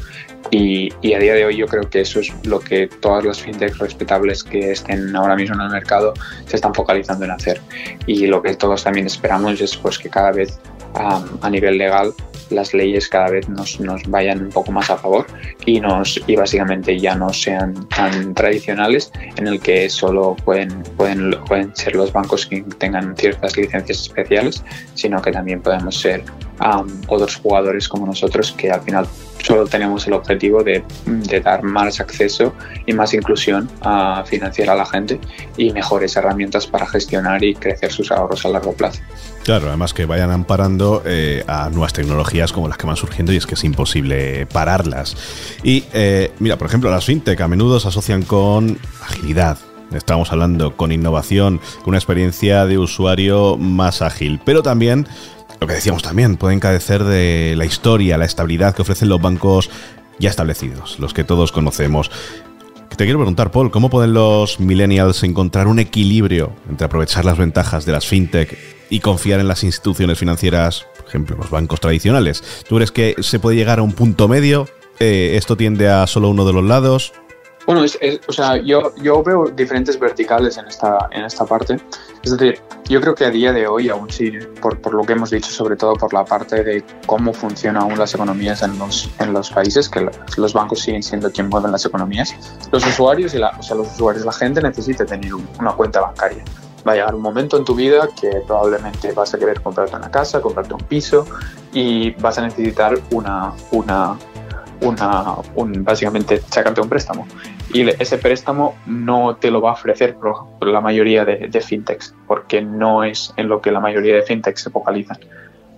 Y, 0.52 0.94
y, 1.02 1.14
a 1.14 1.20
día 1.20 1.34
de 1.34 1.46
hoy 1.46 1.58
yo 1.58 1.66
creo 1.66 1.90
que 1.90 2.02
eso 2.02 2.20
es 2.20 2.32
lo 2.46 2.60
que 2.60 2.88
todas 2.88 3.26
las 3.26 3.42
fintechs 3.42 3.80
respetables 3.80 4.44
que 4.44 4.72
estén 4.72 5.16
ahora 5.16 5.36
mismo 5.36 5.56
en 5.56 5.62
el 5.62 5.70
mercado 5.70 6.14
se 6.46 6.58
están 6.58 6.74
focalizando 6.74 7.26
en 7.26 7.32
hacer. 7.32 7.60
Y 8.06 8.28
lo 8.28 8.44
que 8.44 8.54
todos 8.56 8.84
también 8.84 9.08
esperamos 9.08 9.60
es 9.60 9.76
pues, 9.76 9.98
que 9.98 10.10
cada 10.10 10.32
vez 10.32 10.60
a 10.96 11.50
nivel 11.50 11.78
legal 11.78 12.14
las 12.50 12.74
leyes 12.74 13.08
cada 13.08 13.30
vez 13.30 13.48
nos, 13.50 13.80
nos, 13.80 14.04
vayan 14.08 14.44
un 14.44 14.50
poco 14.50 14.72
más 14.72 14.90
a 14.90 14.98
favor 14.98 15.26
y, 15.66 15.80
nos, 15.80 16.22
y 16.28 16.36
básicamente 16.36 17.00
ya 17.00 17.16
no 17.16 17.32
sean 17.34 17.88
tan 17.90 18.34
tradicionales 18.34 19.12
en 19.36 19.48
el 19.48 19.60
que 19.60 19.90
solo 19.90 20.36
pueden, 20.46 20.84
pueden, 20.98 21.32
pueden 21.48 21.76
ser 21.76 21.96
los 21.96 22.12
bancos 22.12 22.46
que 22.46 22.62
tengan 22.78 23.16
ciertas 23.18 23.58
licencias 23.58 24.02
especiales, 24.02 24.64
sino 24.94 25.22
que 25.22 25.32
también 25.32 25.62
podemos 25.62 26.00
ser 26.00 26.24
otros 27.08 27.36
jugadores 27.36 27.90
como 27.90 28.06
nosotros 28.06 28.54
que 28.54 28.72
al 28.72 28.82
final 28.82 29.06
solo 29.44 29.66
tenemos 29.66 30.08
el 30.08 30.14
objetivo 30.14 30.64
de, 30.64 30.84
de 31.06 31.40
dar 31.42 31.64
más 31.64 32.00
acceso 32.00 32.54
y 32.86 32.94
más 32.94 33.14
inclusión 33.14 33.70
a 33.82 34.24
financiar 34.26 34.70
a 34.70 34.76
la 34.76 34.86
gente 34.86 35.20
y 35.58 35.72
mejores 35.72 36.16
herramientas 36.16 36.66
para 36.66 36.88
gestionar 36.88 37.44
y 37.44 37.54
crecer 37.56 37.92
sus 37.92 38.12
ahorros 38.12 38.46
a 38.46 38.50
largo 38.50 38.74
plazo. 38.74 39.02
Claro, 39.46 39.68
además 39.68 39.94
que 39.94 40.08
vayan 40.08 40.32
amparando 40.32 41.04
eh, 41.06 41.44
a 41.46 41.70
nuevas 41.70 41.94
tecnologías 41.94 42.52
como 42.52 42.68
las 42.68 42.80
que 42.80 42.88
van 42.88 42.96
surgiendo 42.96 43.32
y 43.32 43.38
es 43.38 43.46
que 43.46 43.54
es 43.54 43.64
imposible 43.64 44.48
pararlas. 44.48 45.16
Y 45.64 45.84
eh, 45.94 46.32
mira, 46.40 46.58
por 46.58 46.68
ejemplo, 46.68 46.90
las 46.90 47.06
fintech 47.06 47.40
a 47.42 47.48
menudo 47.48 47.80
se 47.80 47.90
asocian 47.90 48.24
con 48.24 48.80
agilidad, 49.04 49.60
Estamos 49.94 50.32
hablando 50.32 50.76
con 50.76 50.92
innovación, 50.92 51.60
con 51.80 51.90
una 51.90 52.00
experiencia 52.00 52.66
de 52.66 52.80
usuario 52.80 53.56
más 53.56 54.02
ágil, 54.02 54.42
pero 54.44 54.64
también, 54.64 55.08
lo 55.62 55.68
que 55.68 55.76
decíamos 55.76 56.02
también, 56.02 56.38
pueden 56.38 56.60
carecer 56.60 57.04
de 57.04 57.54
la 57.56 57.66
historia, 57.66 58.18
la 58.18 58.26
estabilidad 58.26 58.74
que 58.74 58.82
ofrecen 58.82 59.10
los 59.10 59.22
bancos 59.22 59.70
ya 60.18 60.32
establecidos, 60.32 61.00
los 61.00 61.14
que 61.14 61.24
todos 61.24 61.52
conocemos. 61.52 62.10
Te 62.98 63.04
quiero 63.04 63.20
preguntar, 63.20 63.52
Paul, 63.52 63.72
¿cómo 63.72 63.90
pueden 63.90 64.14
los 64.14 64.62
millennials 64.62 65.24
encontrar 65.24 65.68
un 65.68 65.80
equilibrio 65.80 66.54
entre 66.70 66.86
aprovechar 66.86 67.26
las 67.26 67.38
ventajas 67.38 67.86
de 67.86 67.92
las 67.92 68.06
fintech 68.06 68.58
y 68.90 69.02
confiar 69.02 69.42
en 69.42 69.50
las 69.50 69.66
instituciones 69.66 70.18
financieras, 70.18 70.88
por 70.96 71.10
ejemplo, 71.10 71.36
los 71.36 71.50
bancos 71.50 71.82
tradicionales? 71.82 72.42
¿Tú 72.70 72.76
crees 72.76 72.94
que 72.94 73.16
se 73.20 73.40
puede 73.40 73.58
llegar 73.58 73.80
a 73.80 73.82
un 73.82 73.92
punto 73.92 74.30
medio? 74.30 74.70
Eh, 75.02 75.34
¿Esto 75.36 75.58
tiende 75.58 75.90
a 75.90 76.08
solo 76.08 76.30
uno 76.30 76.46
de 76.46 76.54
los 76.54 76.64
lados? 76.64 77.12
Bueno, 77.66 77.84
es, 77.84 77.98
o 78.28 78.32
sea, 78.32 78.58
yo, 78.58 78.94
yo 78.98 79.24
veo 79.24 79.48
diferentes 79.48 80.00
verticales 80.00 80.58
en 80.58 80.68
esta, 80.68 81.10
en 81.12 81.26
esta 81.26 81.46
parte. 81.46 81.80
Es 82.24 82.32
decir, 82.38 82.62
yo 82.88 83.02
creo 83.02 83.16
que 83.16 83.26
a 83.26 83.32
día 83.32 83.52
de 83.52 83.66
hoy, 83.66 83.90
aún 83.90 84.10
sí, 84.12 84.32
por, 84.62 84.80
por 84.80 84.94
lo 84.94 85.04
que 85.04 85.14
hemos 85.14 85.32
dicho, 85.32 85.50
sobre 85.50 85.76
todo 85.76 85.94
por 85.96 86.14
la 86.14 86.24
parte 86.24 86.64
de 86.64 86.84
cómo 87.08 87.34
funcionan 87.34 87.82
aún 87.82 87.98
las 87.98 88.14
economías 88.14 88.62
en 88.62 88.78
los, 88.78 89.10
en 89.20 89.34
los 89.34 89.50
países, 89.50 89.90
que 89.90 90.08
los 90.38 90.54
bancos 90.54 90.82
siguen 90.82 91.02
siendo 91.02 91.32
quien 91.32 91.50
mueven 91.50 91.72
las 91.72 91.86
economías, 91.86 92.36
los 92.72 92.86
usuarios 92.86 93.34
y 93.34 93.40
la, 93.40 93.50
o 93.58 93.64
sea, 93.64 93.76
los 93.76 93.88
usuarios, 93.94 94.26
la 94.26 94.34
gente 94.34 94.62
necesita 94.62 95.04
tener 95.04 95.34
una 95.34 95.72
cuenta 95.72 96.02
bancaria. 96.02 96.44
Va 96.88 96.92
a 96.92 96.96
llegar 96.96 97.16
un 97.16 97.22
momento 97.22 97.58
en 97.58 97.66
tu 97.66 97.74
vida 97.74 98.08
que 98.20 98.30
probablemente 98.46 99.12
vas 99.14 99.34
a 99.34 99.40
querer 99.40 99.60
comprarte 99.60 99.96
una 99.96 100.12
casa, 100.12 100.40
comprarte 100.40 100.76
un 100.76 100.82
piso 100.82 101.26
y 101.74 102.12
vas 102.12 102.38
a 102.38 102.44
necesitar 102.44 103.00
una, 103.10 103.54
una, 103.72 104.16
una, 104.82 105.36
un, 105.56 105.84
básicamente 105.84 106.44
sacarte 106.48 106.82
un 106.82 106.90
préstamo 106.90 107.26
y 107.76 107.90
ese 107.90 108.18
préstamo 108.18 108.78
no 108.86 109.36
te 109.36 109.52
lo 109.52 109.60
va 109.60 109.72
a 109.72 109.74
ofrecer 109.74 110.16
por, 110.16 110.66
la 110.66 110.80
mayoría 110.80 111.26
de, 111.26 111.50
de, 111.50 111.62
fintechs, 111.62 112.16
porque 112.26 112.62
no 112.62 113.04
es 113.04 113.34
en 113.36 113.50
lo 113.50 113.60
que 113.60 113.70
la 113.70 113.82
mayoría 113.82 114.16
de 114.16 114.22
fintechs 114.22 114.62
se 114.62 114.70
focalizan. 114.70 115.18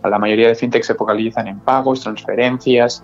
La 0.03 0.19
mayoría 0.19 0.47
de 0.47 0.53
fintechs 0.53 0.85
se 0.85 0.93
focalizan 0.93 1.47
en 1.47 1.59
pagos, 1.59 2.01
transferencias, 2.01 3.03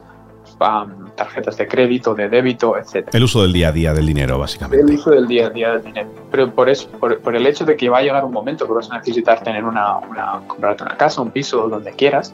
tarjetas 1.16 1.58
de 1.58 1.68
crédito, 1.68 2.14
de 2.14 2.30
débito, 2.30 2.78
etc. 2.78 3.10
El 3.14 3.24
uso 3.24 3.42
del 3.42 3.52
día 3.52 3.70
a 3.70 3.72
día 3.72 3.94
del 3.96 4.06
dinero, 4.06 4.38
básicamente. 4.38 4.86
El 4.86 5.00
uso 5.00 5.10
del 5.10 5.28
día 5.28 5.48
a 5.48 5.50
día 5.50 5.72
del 5.72 5.84
dinero. 5.84 6.10
Pero 6.30 6.52
por, 6.52 6.70
eso, 6.70 6.88
por, 6.90 7.36
el 7.36 7.48
hecho 7.48 7.66
de 7.66 7.76
que 7.76 7.90
va 7.90 7.98
a 7.98 8.02
llegar 8.04 8.24
un 8.24 8.32
momento 8.32 8.68
que 8.68 8.74
vas 8.74 8.92
a 8.92 8.98
necesitar 9.00 9.42
tener 9.44 9.64
una, 9.64 9.98
una 9.98 10.42
comprarte 10.46 10.84
una 10.84 10.98
casa, 10.98 11.20
un 11.20 11.32
piso, 11.32 11.68
donde 11.68 11.94
quieras, 11.94 12.32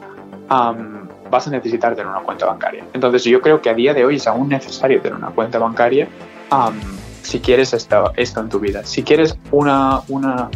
vas 0.50 1.46
a 1.46 1.50
necesitar 1.50 1.94
tener 1.94 2.10
una 2.10 2.20
cuenta 2.20 2.44
bancaria. 2.44 2.84
Entonces 2.92 3.24
yo 3.24 3.40
creo 3.40 3.62
que 3.62 3.70
a 3.70 3.74
día 3.74 3.94
de 3.94 4.04
hoy 4.04 4.16
es 4.16 4.26
aún 4.26 4.50
necesario 4.50 5.00
tener 5.00 5.16
una 5.16 5.30
cuenta 5.30 5.58
bancaria 5.58 6.06
si 7.22 7.40
quieres 7.40 7.72
esto, 7.72 8.12
esto 8.16 8.40
en 8.40 8.48
tu 8.48 8.60
vida. 8.60 8.84
Si 8.84 9.02
quieres 9.02 9.36
una, 9.52 10.02
una 10.08 10.50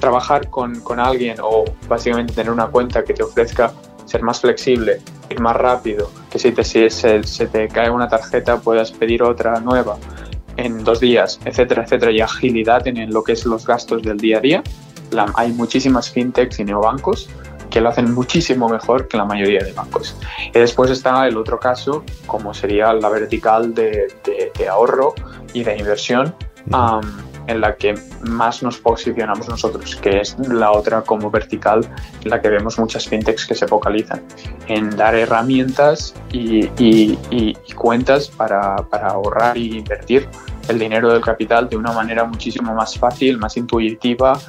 trabajar 0.00 0.50
con, 0.50 0.80
con, 0.80 1.00
alguien 1.00 1.38
o 1.42 1.64
básicamente 1.88 2.34
tener 2.34 2.52
una 2.52 2.66
cuenta 2.66 3.02
que 3.04 3.14
te 3.14 3.22
ofrezca 3.22 3.72
ser 4.04 4.22
más 4.22 4.40
flexible, 4.40 5.00
ir 5.30 5.40
más 5.40 5.56
rápido, 5.56 6.10
que 6.30 6.38
si, 6.38 6.52
te, 6.52 6.64
si 6.64 6.88
se, 6.90 7.22
se 7.24 7.46
te 7.46 7.68
cae 7.68 7.90
una 7.90 8.08
tarjeta 8.08 8.60
puedas 8.60 8.92
pedir 8.92 9.22
otra 9.22 9.58
nueva 9.60 9.96
en 10.56 10.84
dos 10.84 11.00
días, 11.00 11.40
etcétera, 11.44 11.84
etcétera, 11.84 12.12
y 12.12 12.20
agilidad 12.20 12.86
en 12.86 13.12
lo 13.12 13.22
que 13.22 13.32
es 13.32 13.44
los 13.44 13.66
gastos 13.66 14.02
del 14.02 14.18
día 14.18 14.38
a 14.38 14.40
día. 14.40 14.62
La, 15.10 15.32
hay 15.34 15.52
muchísimas 15.52 16.10
fintechs 16.10 16.58
y 16.58 16.64
neobancos 16.64 17.28
que 17.76 17.82
lo 17.82 17.90
hacen 17.90 18.14
muchísimo 18.14 18.70
mejor 18.70 19.06
que 19.06 19.18
la 19.18 19.26
mayoría 19.26 19.62
de 19.62 19.74
bancos. 19.74 20.16
Y 20.46 20.58
después 20.58 20.90
está 20.90 21.28
el 21.28 21.36
otro 21.36 21.60
caso, 21.60 22.04
como 22.26 22.54
sería 22.54 22.90
la 22.94 23.10
vertical 23.10 23.74
de, 23.74 24.08
de, 24.24 24.66
ahorro 24.66 25.14
y 25.52 25.62
de 25.62 25.76
inversión, 25.76 26.34
en 27.46 27.60
la 27.60 27.76
que 27.76 27.94
más 28.22 28.62
nos 28.62 28.78
posicionamos 28.78 29.46
nosotros, 29.50 29.94
que 29.94 30.20
es 30.20 30.38
la 30.38 30.72
otra 30.72 31.02
como 31.02 31.30
vertical, 31.30 31.86
en 32.24 32.30
la 32.30 32.40
que 32.40 32.48
vemos 32.48 32.78
muchas 32.78 33.06
fintechs 33.06 33.46
que 33.46 33.54
se 33.54 33.68
focalizan 33.68 34.22
en 34.68 34.88
dar 34.96 35.14
herramientas 35.14 36.14
y, 36.32 36.64
y, 36.82 37.18
y 37.30 37.72
cuentas 37.74 38.28
para, 38.28 38.76
para 38.88 39.08
ahorrar 39.08 39.58
y 39.58 39.80
invertir 39.80 40.26
el 40.68 40.78
dinero 40.78 41.12
del 41.12 41.20
capital 41.20 41.68
de 41.68 41.76
una 41.76 41.92
manera 41.92 42.24
muchísimo 42.24 42.72
más 42.72 42.98
fácil, 42.98 43.36
más 43.36 43.58
intuitiva, 43.58 44.40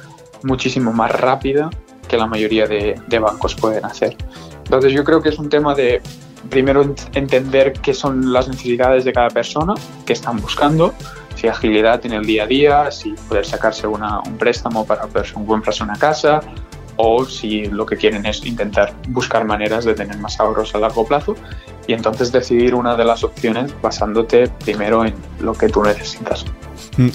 muchísimo 0.44 0.94
más 0.94 1.12
rápida 1.12 1.68
que 2.08 2.16
la 2.16 2.26
mayoría 2.26 2.66
de, 2.66 3.18
bancos 3.18 3.54
pueden 3.54 3.84
hacer. 3.84 4.16
Entonces 4.64 4.92
yo 4.92 5.04
creo 5.04 5.22
que 5.22 5.28
es 5.28 5.38
un 5.38 5.48
tema 5.48 5.74
de 5.74 6.02
primero 6.50 6.82
entender 7.14 7.72
qué 7.74 7.94
son 7.94 8.32
las 8.32 8.48
necesidades 8.48 9.04
de 9.04 9.12
cada 9.12 9.28
persona, 9.28 9.74
qué 10.06 10.12
están 10.14 10.40
buscando, 10.40 10.94
si 11.34 11.46
agilidad 11.46 12.04
en 12.04 12.12
el 12.14 12.24
día 12.24 12.44
a 12.44 12.46
día, 12.46 12.90
si 12.90 13.12
poder 13.28 13.44
sacarse 13.44 13.86
un 13.86 14.38
préstamo 14.38 14.84
para 14.84 15.02
comprarse 15.02 15.84
una 15.84 15.96
casa 15.96 16.40
o 16.96 17.24
si 17.24 17.66
lo 17.66 17.86
que 17.86 17.96
quieren 17.96 18.26
es 18.26 18.44
intentar 18.44 18.92
buscar 19.08 19.44
maneras 19.44 19.84
de 19.84 19.94
tener 19.94 20.18
más 20.18 20.40
ahorros 20.40 20.74
a 20.74 20.78
largo 20.78 21.06
plazo 21.06 21.36
y 21.86 21.92
entonces 21.92 22.32
decidir 22.32 22.74
una 22.74 22.96
de 22.96 23.04
las 23.04 23.22
opciones 23.22 23.72
basándote 23.80 24.48
primero 24.64 25.04
en 25.04 25.14
lo 25.40 25.54
que 25.54 25.68
tú 25.68 25.82
necesitas. 25.82 26.44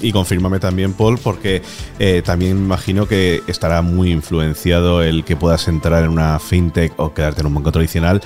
Y 0.02 0.12
confírmame 0.12 0.60
también, 0.60 0.94
Paul, 0.94 1.18
porque 1.18 1.62
eh, 2.00 2.22
también 2.24 2.58
imagino 2.58 3.08
que 3.08 3.42
estará 3.48 3.82
muy 3.82 4.12
influenciado 4.12 5.02
el 5.02 5.26
que 5.26 5.36
puedas 5.36 5.68
entrar 5.68 6.04
en 6.04 6.10
una 6.10 6.40
fintech 6.40 6.94
o 6.98 7.14
quedarte 7.14 7.42
en 7.42 7.48
un 7.48 7.56
banco 7.56 7.72
tradicional 7.72 8.22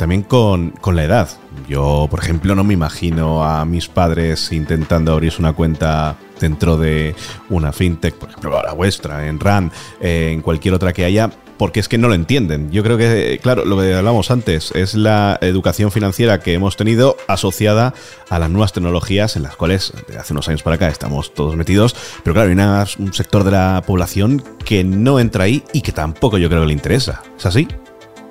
también 0.00 0.22
con, 0.22 0.70
con, 0.70 0.96
la 0.96 1.04
edad. 1.04 1.28
Yo, 1.68 2.08
por 2.10 2.20
ejemplo, 2.20 2.54
no 2.54 2.64
me 2.64 2.72
imagino 2.72 3.44
a 3.44 3.66
mis 3.66 3.86
padres 3.86 4.50
intentando 4.50 5.12
abrirse 5.12 5.42
una 5.42 5.52
cuenta 5.52 6.16
dentro 6.40 6.78
de 6.78 7.14
una 7.50 7.70
fintech, 7.70 8.14
por 8.14 8.30
ejemplo, 8.30 8.62
la 8.62 8.72
vuestra, 8.72 9.26
en 9.28 9.38
RAN, 9.38 9.70
eh, 10.00 10.30
en 10.32 10.40
cualquier 10.40 10.72
otra 10.72 10.94
que 10.94 11.04
haya, 11.04 11.30
porque 11.58 11.80
es 11.80 11.88
que 11.90 11.98
no 11.98 12.08
lo 12.08 12.14
entienden. 12.14 12.70
Yo 12.70 12.82
creo 12.82 12.96
que, 12.96 13.38
claro, 13.42 13.66
lo 13.66 13.78
que 13.78 13.92
hablamos 13.92 14.30
antes 14.30 14.72
es 14.74 14.94
la 14.94 15.38
educación 15.42 15.92
financiera 15.92 16.40
que 16.40 16.54
hemos 16.54 16.78
tenido 16.78 17.18
asociada 17.28 17.92
a 18.30 18.38
las 18.38 18.48
nuevas 18.48 18.72
tecnologías 18.72 19.36
en 19.36 19.42
las 19.42 19.54
cuales 19.54 19.92
desde 20.06 20.18
hace 20.18 20.32
unos 20.32 20.48
años 20.48 20.62
para 20.62 20.76
acá 20.76 20.88
estamos 20.88 21.34
todos 21.34 21.56
metidos, 21.56 21.94
pero 22.24 22.32
claro, 22.32 22.48
hay 22.48 22.86
un 22.98 23.12
sector 23.12 23.44
de 23.44 23.50
la 23.50 23.82
población 23.86 24.42
que 24.64 24.82
no 24.82 25.20
entra 25.20 25.44
ahí 25.44 25.62
y 25.74 25.82
que 25.82 25.92
tampoco 25.92 26.38
yo 26.38 26.48
creo 26.48 26.62
que 26.62 26.68
le 26.68 26.72
interesa. 26.72 27.22
¿Es 27.36 27.44
así? 27.44 27.68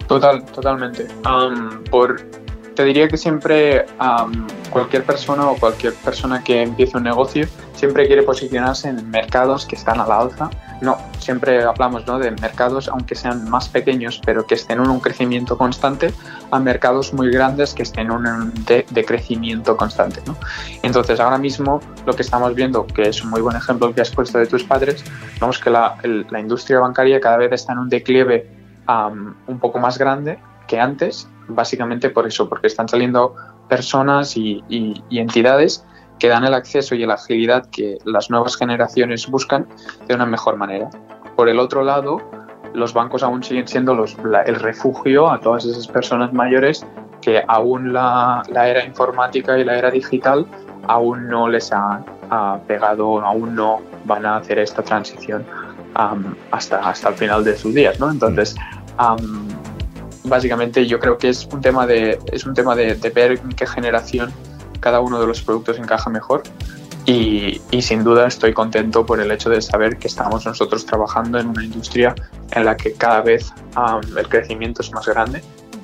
Total, 0.10 0.44
totalmente. 0.44 1.08
por 1.92 2.20
te 2.76 2.84
diría 2.84 3.08
que 3.08 3.18
siempre 3.18 3.86
cualquier 4.72 5.04
persona 5.04 5.50
o 5.50 5.56
cualquier 5.58 5.94
persona 5.94 6.44
que 6.44 6.64
empiece 6.64 6.98
un 6.98 7.04
negocio 7.04 7.46
siempre 7.74 8.08
quiere 8.08 8.24
posicionarse 8.24 8.90
en 8.90 9.08
mercados 9.12 9.66
que 9.66 9.76
están 9.76 10.00
a 10.00 10.08
la 10.08 10.20
alza. 10.20 10.50
No, 10.82 10.98
siempre 11.20 11.62
hablamos 11.62 12.08
¿no? 12.08 12.18
de 12.18 12.32
mercados, 12.32 12.88
aunque 12.88 13.16
sean 13.16 13.50
más 13.50 13.70
pequeños, 13.70 14.20
pero 14.26 14.48
que 14.48 14.56
estén 14.56 14.80
en 14.80 14.90
un 14.90 15.00
crecimiento 15.00 15.58
constante, 15.58 16.12
a 16.52 16.60
mercados 16.60 17.14
muy 17.14 17.30
grandes 17.30 17.74
que 17.74 17.84
estén 17.84 18.08
en 18.08 18.14
un 18.14 18.54
de, 18.66 19.06
crecimiento 19.06 19.78
constante. 19.78 20.22
¿no? 20.26 20.38
Entonces, 20.82 21.20
ahora 21.20 21.38
mismo 21.38 21.82
lo 22.06 22.14
que 22.14 22.22
estamos 22.24 22.56
viendo, 22.56 22.88
que 22.88 23.10
es 23.10 23.22
un 23.24 23.30
muy 23.30 23.42
buen 23.42 23.58
ejemplo 23.58 23.94
que 23.94 24.02
has 24.02 24.10
puesto 24.10 24.40
de 24.40 24.48
tus 24.48 24.64
padres, 24.64 25.04
vemos 25.40 25.60
que 25.60 25.70
la, 25.70 25.98
la 26.04 26.40
industria 26.40 26.80
bancaria 26.80 27.20
cada 27.20 27.38
vez 27.38 27.52
está 27.52 27.74
en 27.74 27.80
un 27.80 27.90
declive 27.90 28.59
un 28.98 29.60
poco 29.60 29.80
más 29.80 29.98
grande 29.98 30.40
que 30.68 30.80
antes, 30.80 31.28
básicamente 31.48 32.10
por 32.10 32.28
eso, 32.28 32.48
porque 32.48 32.68
están 32.68 32.88
saliendo 32.88 33.36
personas 33.68 34.38
y, 34.38 34.64
entidades 35.10 35.86
que 36.18 36.28
dan 36.28 36.44
el 36.44 36.54
acceso 36.54 36.96
y 36.96 37.06
la 37.06 37.14
agilidad 37.14 37.70
que 37.70 37.98
las 38.06 38.30
nuevas 38.30 38.58
generaciones 38.58 39.28
buscan 39.28 39.68
de 40.08 40.16
una 40.16 40.26
mejor 40.26 40.58
manera. 40.58 40.90
Por 41.36 41.48
el 41.50 41.60
otro 41.60 41.84
lado, 41.84 42.20
los 42.74 42.94
bancos 42.94 43.24
aún 43.24 43.42
siguen 43.42 43.68
siendo 43.68 43.96
los, 43.96 44.18
el 44.46 44.56
refugio 44.56 45.30
a 45.32 45.40
todas 45.40 45.66
esas 45.66 45.88
personas 45.88 46.34
mayores 46.34 46.86
que 47.22 47.42
aún 47.48 47.94
la, 47.94 48.44
era 48.54 48.84
informática 48.86 49.58
y 49.58 49.64
la 49.64 49.78
era 49.78 49.92
digital 49.92 50.46
aún 50.88 51.28
no 51.28 51.48
les 51.48 51.72
ha, 51.72 52.04
pegado, 52.68 53.22
aún 53.22 53.56
no 53.56 53.82
van 54.06 54.26
a 54.26 54.38
hacer 54.38 54.60
esta 54.60 54.84
transición 54.84 55.46
hasta, 56.52 56.78
hasta 56.78 57.10
el 57.10 57.16
final 57.16 57.44
de 57.44 57.58
sus 57.58 57.74
días. 57.74 58.00
¿no? 58.00 58.10
Entonces, 58.12 58.56
básicamente 60.24 60.86
yo 60.86 61.00
creo 61.00 61.18
que 61.18 61.30
es 61.30 61.48
un 61.52 61.62
tema 61.62 61.88
de, 61.88 62.20
es 62.32 62.46
un 62.46 62.54
tema 62.54 62.76
de, 62.76 62.96
ver 63.14 63.32
en 63.32 63.50
qué 63.50 63.66
generación 63.66 64.32
cada 64.80 65.00
uno 65.00 65.20
de 65.20 65.28
los 65.28 65.42
productos 65.42 65.78
encaja 65.78 66.10
mejor. 66.10 66.44
Y, 67.06 67.60
sin 67.82 68.04
duda 68.04 68.28
estoy 68.28 68.54
contento 68.54 69.04
por 69.04 69.20
el 69.20 69.32
hecho 69.32 69.50
de 69.50 69.62
saber 69.62 69.98
que 69.98 70.08
estamos 70.08 70.46
nosotros 70.46 70.86
trabajando 70.86 71.40
en 71.40 71.48
una 71.48 71.64
industria 71.64 72.14
en 72.52 72.66
la 72.66 72.78
que 72.78 72.94
cada 72.94 73.22
vez 73.22 73.52
el 74.16 74.30
crecimiento 74.30 74.84
es 74.84 74.92
más 74.92 75.08
grande, 75.08 75.42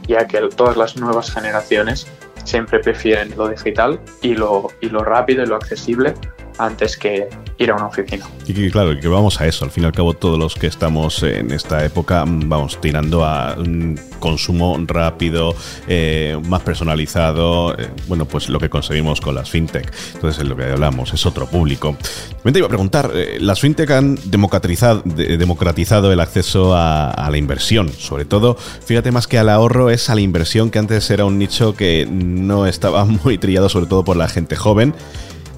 ya 0.07 0.27
que 0.27 0.39
todas 0.55 0.77
las 0.77 0.95
nuevas 0.98 1.31
generaciones 1.31 2.05
siempre 2.43 2.79
prefieren 2.79 3.34
lo 3.36 3.48
digital 3.48 4.00
y 4.22 4.36
lo, 4.36 4.67
y 4.81 4.89
lo 4.89 5.03
rápido 5.03 5.43
y 5.43 5.48
lo 5.48 5.55
accesible 5.55 6.13
antes 6.57 6.97
que 6.97 7.27
ir 7.57 7.71
a 7.71 7.75
una 7.75 7.88
oficina. 7.88 8.25
Y 8.47 8.69
claro, 8.69 9.00
que 9.00 9.07
vamos 9.07 9.39
a 9.39 9.47
eso. 9.47 9.65
Al 9.65 9.71
fin 9.71 9.83
y 9.83 9.88
al 9.88 9.93
cabo, 9.93 10.13
todos 10.13 10.38
los 10.38 10.55
que 10.55 10.67
estamos 10.67 11.24
en 11.24 11.51
esta 11.51 11.85
época 11.85 12.25
mm, 12.25 12.50
vamos 12.50 12.79
tirando 12.81 13.24
a 13.24 13.55
un 13.57 14.00
consumo 14.19 14.77
rápido, 14.88 15.55
eh, 15.88 16.38
más 16.47 16.62
personalizado. 16.62 17.77
Eh, 17.77 17.89
bueno, 18.07 18.25
pues 18.25 18.50
lo 18.50 18.59
que 18.59 18.69
conseguimos 18.69 19.21
con 19.21 19.35
las 19.35 19.50
fintech. 19.50 19.91
Entonces, 20.15 20.41
es 20.41 20.47
lo 20.47 20.55
que 20.55 20.65
hablamos, 20.65 21.13
es 21.13 21.25
otro 21.25 21.47
público. 21.47 21.95
Me 22.43 22.51
te 22.51 22.59
iba 22.59 22.67
a 22.67 22.69
preguntar, 22.69 23.12
eh, 23.13 23.38
las 23.39 23.59
fintech 23.59 23.89
han 23.91 24.19
democratizado, 24.25 26.12
el 26.12 26.19
acceso 26.19 26.75
a 26.75 27.27
la 27.29 27.38
inversión. 27.38 27.89
Sobre 27.89 28.25
todo, 28.25 28.55
fíjate 28.55 29.12
más 29.12 29.27
que 29.27 29.38
al 29.38 29.50
ahorro, 29.50 29.89
es 29.89 30.09
a 30.09 30.15
la 30.15 30.21
inversión 30.21 30.69
que 30.71 30.79
antes 30.79 31.09
era 31.09 31.25
un 31.25 31.38
nicho 31.38 31.75
que 31.75 32.07
no 32.09 32.65
estaba 32.65 33.05
muy 33.24 33.38
trillado, 33.38 33.69
sobre 33.69 33.88
todo 33.88 34.03
por 34.03 34.17
la 34.17 34.27
gente 34.27 34.55
joven 34.55 34.93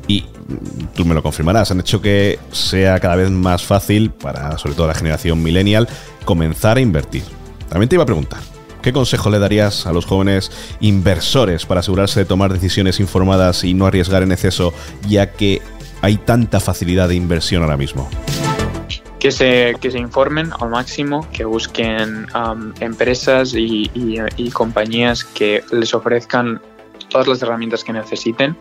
y 0.07 0.25
tú 0.95 1.05
me 1.05 1.13
lo 1.13 1.21
confirmarás, 1.21 1.71
han 1.71 1.81
hecho 1.81 2.01
que 2.01 2.39
sea 2.51 2.99
cada 2.99 3.15
vez 3.15 3.29
más 3.29 3.63
fácil 3.63 4.09
para 4.09 4.57
sobre 4.57 4.75
todo 4.75 4.87
la 4.87 4.93
generación 4.93 5.43
millennial 5.43 5.87
comenzar 6.25 6.77
a 6.77 6.79
invertir. 6.79 7.23
También 7.69 7.89
te 7.89 7.95
iba 7.95 8.03
a 8.03 8.05
preguntar, 8.05 8.39
¿qué 8.81 8.93
consejo 8.93 9.29
le 9.29 9.39
darías 9.39 9.85
a 9.85 9.91
los 9.91 10.05
jóvenes 10.05 10.51
inversores 10.79 11.65
para 11.65 11.81
asegurarse 11.81 12.21
de 12.21 12.25
tomar 12.25 12.53
decisiones 12.53 12.99
informadas 13.01 13.63
y 13.65 13.73
no 13.73 13.85
arriesgar 13.85 14.23
en 14.23 14.31
exceso 14.31 14.73
ya 15.07 15.33
que 15.33 15.61
hay 16.01 16.17
tanta 16.17 16.59
facilidad 16.61 17.09
de 17.09 17.15
inversión 17.15 17.63
ahora 17.63 17.77
mismo? 17.77 18.09
Que 19.19 19.31
se, 19.31 19.75
que 19.81 19.91
se 19.91 19.97
informen 19.97 20.51
al 20.59 20.69
máximo, 20.69 21.27
que 21.33 21.43
busquen 21.43 22.27
empresas 22.79 23.53
y 23.55 24.51
compañías 24.53 25.25
que 25.25 25.63
les 25.71 25.93
ofrezcan 25.93 26.61
todas 27.09 27.27
las 27.27 27.41
herramientas 27.41 27.83
que 27.83 27.93
necesiten 27.93 28.55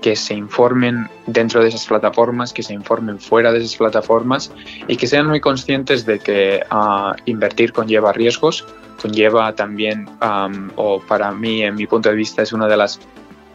que 0.00 0.16
se 0.16 0.34
informen 0.34 1.08
dentro 1.26 1.62
de 1.62 1.68
esas 1.68 1.86
plataformas, 1.86 2.52
que 2.52 2.62
se 2.62 2.72
informen 2.72 3.18
fuera 3.18 3.52
de 3.52 3.58
esas 3.58 3.76
plataformas 3.76 4.52
y 4.86 4.96
que 4.96 5.06
sean 5.06 5.26
muy 5.26 5.40
conscientes 5.40 6.06
de 6.06 6.18
que 6.18 6.62
uh, 6.70 7.12
invertir 7.24 7.72
conlleva 7.72 8.12
riesgos, 8.12 8.64
conlleva 9.00 9.54
también, 9.54 10.08
um, 10.22 10.70
o 10.76 11.00
para 11.00 11.32
mí, 11.32 11.62
en 11.62 11.74
mi 11.74 11.86
punto 11.86 12.08
de 12.08 12.14
vista, 12.14 12.42
es 12.42 12.52
una 12.52 12.66
de 12.66 12.76
las 12.76 13.00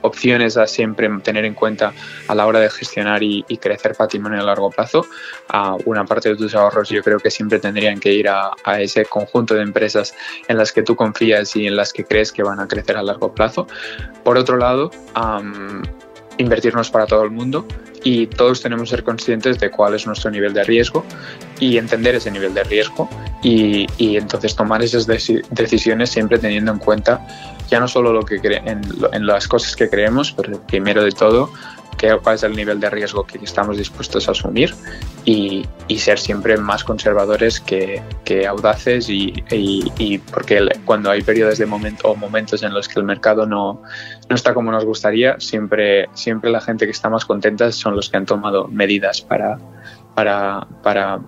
opciones 0.01 0.58
a 0.58 0.67
siempre 0.67 1.10
tener 1.23 1.45
en 1.45 1.53
cuenta 1.53 1.93
a 2.27 2.36
la 2.36 2.45
hora 2.45 2.60
de 2.60 2.69
gestionar 2.69 3.23
y, 3.23 3.43
crecer 3.62 3.95
patrimonio 3.95 4.41
a 4.41 4.43
largo 4.43 4.69
plazo. 4.69 5.06
Uh, 5.53 5.82
una 5.86 6.03
parte 6.03 6.29
de 6.29 6.36
tus 6.36 6.53
ahorros 6.56 6.89
yo 6.89 7.01
creo 7.01 7.19
que 7.19 7.32
siempre 7.32 7.60
tendrían 7.60 7.99
que 7.99 8.13
ir 8.13 8.27
a, 8.27 8.51
a, 8.65 8.82
ese 8.82 9.06
conjunto 9.06 9.53
de 9.53 9.62
empresas 9.62 10.13
en 10.49 10.58
las 10.58 10.73
que 10.73 10.84
tú 10.84 10.97
confías 10.97 11.56
y 11.56 11.67
en 11.67 11.77
las 11.77 11.93
que 11.93 12.03
crees 12.03 12.34
que 12.34 12.43
van 12.43 12.60
a 12.60 12.67
crecer 12.67 12.97
a 12.97 13.03
largo 13.03 13.34
plazo. 13.34 13.67
Por 14.25 14.38
otro 14.38 14.58
lado, 14.58 14.91
um, 15.15 15.82
invertirnos 16.38 16.89
para 16.89 17.06
todo 17.06 17.24
el 17.24 17.32
mundo 17.32 17.65
y 18.04 18.28
todos 18.28 18.62
tenemos 18.62 18.89
que 18.89 18.96
ser 18.96 19.04
conscientes 19.04 19.60
de 19.60 19.72
cuál 19.72 19.96
es 19.96 20.06
nuestro 20.06 20.30
nivel 20.32 20.54
de 20.54 20.63
riesgo 20.63 21.06
y 21.60 21.78
entender 21.78 22.15
ese 22.15 22.32
nivel 22.32 22.54
de 22.54 22.63
riesgo 22.63 23.10
y, 23.41 23.88
entonces 24.17 24.56
tomar 24.56 24.82
esas 24.84 25.08
decisiones 25.08 26.10
siempre 26.10 26.39
teniendo 26.39 26.72
en 26.72 26.80
cuenta 26.80 27.26
ya 27.69 27.80
no 27.80 27.88
solo 27.88 28.12
lo 28.13 28.24
que 28.24 28.36
en, 28.43 28.82
en 29.13 29.26
las 29.26 29.48
cosas 29.48 29.76
que 29.76 29.89
creemos, 29.89 30.32
pero 30.34 30.62
primero 30.62 31.04
de 31.04 31.12
todo 31.12 31.52
cuál 32.21 32.35
es 32.35 32.43
el 32.43 32.55
nivel 32.55 32.79
de 32.79 32.89
riesgo 32.89 33.25
que 33.25 33.37
estamos 33.43 33.77
dispuestos 33.77 34.27
a 34.27 34.31
asumir 34.31 34.73
y, 35.25 35.65
ser 35.97 36.19
siempre 36.19 36.57
más 36.57 36.83
conservadores 36.83 37.61
que, 37.61 38.01
audaces 38.47 39.07
y, 39.09 40.17
porque 40.31 40.67
cuando 40.85 41.11
hay 41.11 41.21
periodos 41.21 41.57
de 41.59 41.65
momento 41.65 42.09
o 42.09 42.15
momentos 42.15 42.61
en 42.63 42.73
los 42.73 42.87
que 42.87 42.99
el 42.99 43.05
mercado 43.05 43.45
no, 43.45 43.81
no 44.29 44.35
está 44.35 44.53
como 44.53 44.71
nos 44.71 44.83
gustaría, 44.83 45.39
siempre, 45.39 46.09
siempre 46.13 46.51
la 46.51 46.59
gente 46.59 46.85
que 46.85 46.91
está 46.91 47.09
más 47.09 47.25
contenta 47.25 47.71
son 47.71 47.95
los 47.95 48.09
que 48.09 48.17
han 48.17 48.25
tomado 48.25 48.67
medidas 48.67 49.21
para, 49.21 49.57
para, 50.13 50.67
para 50.81 51.21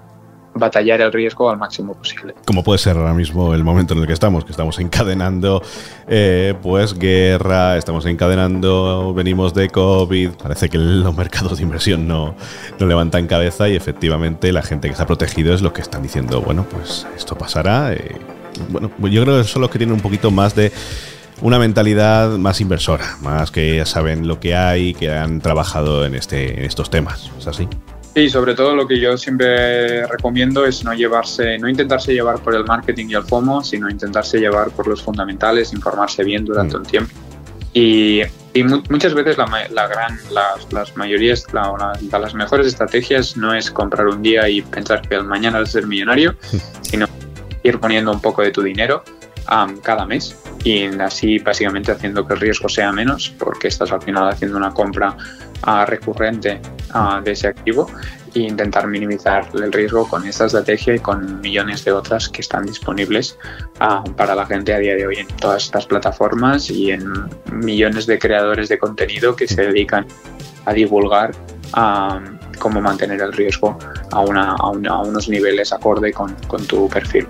batallar 0.55 1.01
el 1.01 1.11
riesgo 1.11 1.49
al 1.49 1.57
máximo 1.57 1.93
posible. 1.93 2.33
Como 2.45 2.63
puede 2.63 2.79
ser 2.79 2.97
ahora 2.97 3.13
mismo 3.13 3.53
el 3.53 3.63
momento 3.63 3.93
en 3.93 3.99
el 3.99 4.07
que 4.07 4.13
estamos, 4.13 4.45
que 4.45 4.51
estamos 4.51 4.79
encadenando 4.79 5.61
eh, 6.07 6.53
pues 6.61 6.97
guerra, 6.97 7.77
estamos 7.77 8.05
encadenando, 8.05 9.13
venimos 9.13 9.53
de 9.53 9.69
COVID, 9.69 10.31
parece 10.31 10.69
que 10.69 10.77
los 10.77 11.15
mercados 11.15 11.57
de 11.57 11.63
inversión 11.63 12.07
no, 12.07 12.35
no 12.79 12.85
levantan 12.85 13.27
cabeza 13.27 13.67
y 13.67 13.75
efectivamente 13.75 14.51
la 14.53 14.61
gente 14.61 14.87
que 14.87 14.93
está 14.93 15.05
protegido 15.05 15.53
es 15.53 15.61
lo 15.61 15.73
que 15.73 15.81
están 15.81 16.01
diciendo, 16.01 16.41
bueno, 16.41 16.65
pues 16.69 17.05
esto 17.15 17.37
pasará. 17.37 17.93
Eh, 17.93 18.15
bueno, 18.69 18.89
yo 19.01 19.23
creo 19.23 19.37
que 19.37 19.43
son 19.43 19.61
los 19.61 19.69
que 19.69 19.77
tienen 19.77 19.93
un 19.93 20.01
poquito 20.01 20.31
más 20.31 20.55
de 20.55 20.71
una 21.41 21.59
mentalidad 21.59 22.37
más 22.37 22.61
inversora, 22.61 23.17
más 23.21 23.51
que 23.51 23.75
ya 23.75 23.85
saben 23.85 24.25
lo 24.25 24.39
que 24.39 24.55
hay, 24.55 24.93
que 24.93 25.11
han 25.11 25.41
trabajado 25.41 26.05
en, 26.05 26.15
este, 26.15 26.59
en 26.59 26.65
estos 26.65 26.89
temas. 26.89 27.29
¿Es 27.37 27.47
así? 27.47 27.67
Sí, 28.15 28.29
sobre 28.29 28.55
todo 28.55 28.73
lo 28.73 28.87
que 28.87 28.97
yo 28.97 29.17
siempre 29.17 30.07
recomiendo 30.07 30.65
es 30.65 30.85
no 30.85 30.93
llevarse, 30.93 31.59
no 31.59 31.67
intentarse 31.67 32.13
llevar 32.13 32.39
por 32.39 32.55
el 32.55 32.63
marketing 32.63 33.07
y 33.09 33.15
el 33.15 33.23
FOMO, 33.23 33.61
sino 33.61 33.89
intentarse 33.89 34.39
llevar 34.39 34.71
por 34.71 34.87
los 34.87 35.03
fundamentales, 35.03 35.73
informarse 35.73 36.23
bien 36.23 36.45
durante 36.45 36.77
mm. 36.77 36.79
un 36.79 36.85
tiempo. 36.85 37.13
Y, 37.73 38.21
y 38.53 38.63
muchas 38.63 39.13
veces 39.13 39.37
la, 39.37 39.67
la 39.69 39.87
gran, 39.87 40.17
las, 40.31 40.71
las 40.71 40.95
mayorías, 40.95 41.45
la, 41.51 41.93
las 42.17 42.33
mejores 42.33 42.67
estrategias 42.67 43.35
no 43.35 43.53
es 43.53 43.69
comprar 43.69 44.07
un 44.07 44.21
día 44.21 44.47
y 44.47 44.61
pensar 44.61 45.01
que 45.01 45.15
el 45.15 45.25
mañana 45.25 45.59
vas 45.59 45.69
a 45.69 45.71
ser 45.73 45.85
millonario, 45.85 46.35
sino 46.83 47.07
ir 47.63 47.79
poniendo 47.81 48.13
un 48.13 48.21
poco 48.21 48.43
de 48.43 48.51
tu 48.51 48.63
dinero 48.63 49.03
um, 49.51 49.75
cada 49.79 50.05
mes 50.05 50.37
y 50.63 50.85
así 51.01 51.39
básicamente 51.39 51.91
haciendo 51.91 52.25
que 52.25 52.35
el 52.35 52.39
riesgo 52.39 52.69
sea 52.69 52.93
menos 52.93 53.33
porque 53.37 53.67
estás 53.67 53.91
al 53.91 54.01
final 54.01 54.29
haciendo 54.29 54.55
una 54.55 54.71
compra 54.71 55.17
uh, 55.67 55.85
recurrente 55.85 56.59
de 57.23 57.31
ese 57.31 57.47
activo 57.47 57.91
e 58.33 58.39
intentar 58.39 58.87
minimizar 58.87 59.49
el 59.53 59.73
riesgo 59.73 60.07
con 60.07 60.25
esta 60.25 60.45
estrategia 60.45 60.95
y 60.95 60.99
con 60.99 61.41
millones 61.41 61.83
de 61.83 61.91
otras 61.91 62.29
que 62.29 62.41
están 62.41 62.65
disponibles 62.65 63.37
para 64.15 64.33
la 64.33 64.45
gente 64.45 64.73
a 64.73 64.79
día 64.79 64.95
de 64.95 65.05
hoy 65.05 65.17
en 65.17 65.27
todas 65.27 65.63
estas 65.63 65.85
plataformas 65.87 66.69
y 66.69 66.91
en 66.91 67.03
millones 67.51 68.05
de 68.05 68.17
creadores 68.17 68.69
de 68.69 68.79
contenido 68.79 69.35
que 69.35 69.45
se 69.45 69.63
dedican 69.63 70.05
a 70.65 70.71
divulgar 70.71 71.31
cómo 72.57 72.81
mantener 72.81 73.21
el 73.21 73.33
riesgo 73.33 73.77
a, 74.11 74.21
una, 74.21 74.51
a, 74.51 74.69
unos 74.69 75.29
niveles 75.29 75.73
acorde 75.73 76.11
con, 76.13 76.35
tu 76.67 76.89
perfil. 76.89 77.27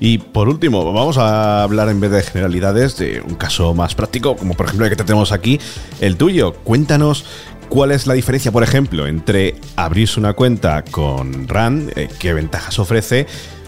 Y 0.00 0.18
por 0.18 0.48
último, 0.48 0.92
vamos 0.92 1.18
a 1.18 1.62
hablar 1.62 1.88
en 1.88 2.00
vez 2.00 2.10
de 2.10 2.22
generalidades 2.22 2.96
de 2.96 3.20
un 3.20 3.34
caso 3.34 3.74
más 3.74 3.94
práctico, 3.94 4.36
como 4.36 4.54
por 4.54 4.66
ejemplo 4.66 4.86
el 4.86 4.90
que 4.90 5.02
tenemos 5.02 5.32
aquí, 5.32 5.58
el 6.00 6.16
tuyo. 6.16 6.52
Cuéntanos 6.52 7.24
¿Cuál 7.68 7.90
es 7.90 8.06
la 8.06 8.14
diferencia, 8.14 8.52
por 8.52 8.62
ejemplo, 8.62 9.08
entre 9.08 9.56
abrirse 9.74 10.20
una 10.20 10.34
cuenta 10.34 10.84
con 10.84 11.48
RAN, 11.48 11.90
eh, 11.96 12.08
qué 12.20 12.32
ventajas 12.32 12.78
ofrece, 12.78 13.26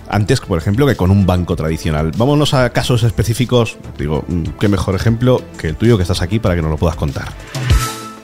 antes, 0.09 0.41
por 0.41 0.59
ejemplo, 0.59 0.87
que 0.87 0.97
con 0.97 1.11
un 1.11 1.27
banco 1.27 1.57
tradicional. 1.57 2.12
Vámonos 2.17 2.55
a 2.55 2.71
casos 2.71 3.03
específicos. 3.03 3.77
Digo, 3.99 4.25
mm, 4.27 4.43
qué 4.59 4.69
mejor 4.69 4.95
ejemplo 4.95 5.43
que 5.59 5.69
el 5.69 5.77
tuyo 5.77 5.97
que 5.97 6.03
estás 6.03 6.23
aquí 6.23 6.38
para 6.38 6.55
que 6.55 6.62
nos 6.62 6.71
lo 6.71 6.77
puedas 6.77 6.97
contar. 6.97 7.29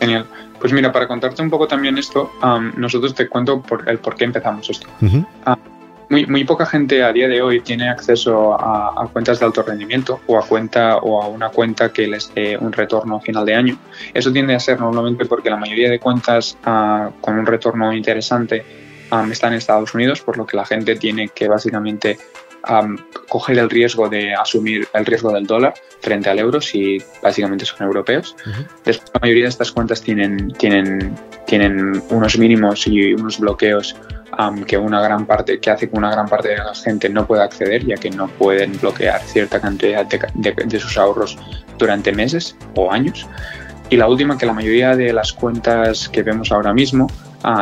Genial. 0.01 0.27
Pues 0.65 0.73
mira, 0.73 0.91
para 0.91 1.07
contarte 1.07 1.43
un 1.43 1.51
poco 1.51 1.69
también 1.69 1.99
esto, 1.99 2.33
nosotros 2.77 3.15
te 3.15 3.29
cuento 3.29 3.61
por 3.61 3.87
el 3.87 3.99
por 3.99 4.17
qué 4.17 4.25
empezamos 4.25 4.71
esto. 4.71 4.89
muy, 6.09 6.25
muy, 6.25 6.45
poca 6.45 6.65
gente 6.65 7.05
a 7.05 7.13
día 7.13 7.29
de 7.29 7.43
hoy 7.43 7.61
tiene 7.61 7.91
acceso 7.91 8.55
a, 8.59 9.07
cuentas 9.13 9.41
de 9.41 9.45
alto 9.45 9.63
rendimiento 9.63 10.23
o 10.27 10.39
a 10.39 10.47
cuenta 10.47 10.97
o 10.97 11.23
a 11.23 11.29
una 11.29 11.51
cuenta 11.51 11.93
que 11.93 12.07
les 12.07 12.33
dé 12.33 12.57
un 12.57 12.73
retorno 12.73 13.17
a 13.17 13.21
final 13.21 13.45
de 13.45 13.55
año. 13.55 13.79
Eso 14.15 14.33
tiende 14.33 14.55
a 14.55 14.59
ser 14.59 14.81
normalmente 14.81 15.27
porque 15.27 15.51
la 15.51 15.59
mayoría 15.59 15.91
de 15.91 16.01
cuentas 16.01 16.57
ah, 16.65 17.11
con 17.21 17.39
un 17.39 17.45
retorno 17.45 17.93
interesante 17.93 18.65
están 19.31 19.53
en 19.53 19.59
Estados 19.59 19.95
Unidos, 19.95 20.23
por 20.23 20.39
lo 20.39 20.47
que 20.47 20.57
la 20.57 20.65
gente 20.65 20.97
tiene 20.97 21.29
que 21.29 21.47
básicamente 21.47 22.19
coger 23.29 23.59
el 23.59 23.71
riesgo 23.71 24.09
de 24.09 24.35
asumir 24.35 24.87
el 24.95 25.07
riesgo 25.07 25.33
del 25.33 25.47
dólar 25.47 25.75
frente 26.01 26.31
al 26.31 26.39
euro 26.39 26.61
si 26.61 26.99
básicamente 27.23 27.65
son 27.65 27.87
europeos. 27.87 28.37
Después, 28.85 29.11
la 29.15 29.21
mayoría 29.21 29.45
de 29.45 29.51
estas 29.51 29.73
cuentas 29.73 30.03
tienen, 30.03 30.53
tienen, 30.53 31.15
tienen 31.47 32.03
unos 32.11 32.39
mínimos 32.39 32.87
y 32.87 33.15
unos 33.15 33.39
bloqueos 33.39 33.97
que 34.67 34.77
una 34.77 35.01
gran 35.01 35.27
parte 35.27 35.61
que 35.61 35.71
hace 35.71 35.89
que 35.89 35.97
una 35.97 36.11
gran 36.11 36.27
parte 36.27 36.49
de 36.49 36.57
la 36.57 36.75
gente 36.75 37.09
no 37.09 37.25
pueda 37.25 37.45
acceder 37.45 37.87
ya 37.87 37.95
que 37.95 38.11
no 38.11 38.27
pueden 38.27 38.77
bloquear 38.81 39.21
cierta 39.21 39.61
cantidad 39.61 40.05
de 40.07 40.81
sus 40.81 40.99
ahorros 40.99 41.39
durante 41.79 42.11
meses 42.11 42.57
o 42.75 42.91
años 42.91 43.29
y 43.91 43.97
la 43.97 44.09
última, 44.09 44.39
que 44.39 44.47
la 44.47 44.53
mayoría 44.53 44.97
de 44.97 45.13
las 45.13 45.33
cuentas 45.33 46.09
que 46.09 46.23
vemos 46.23 46.51
ahora 46.51 46.73
mismo 46.73 47.07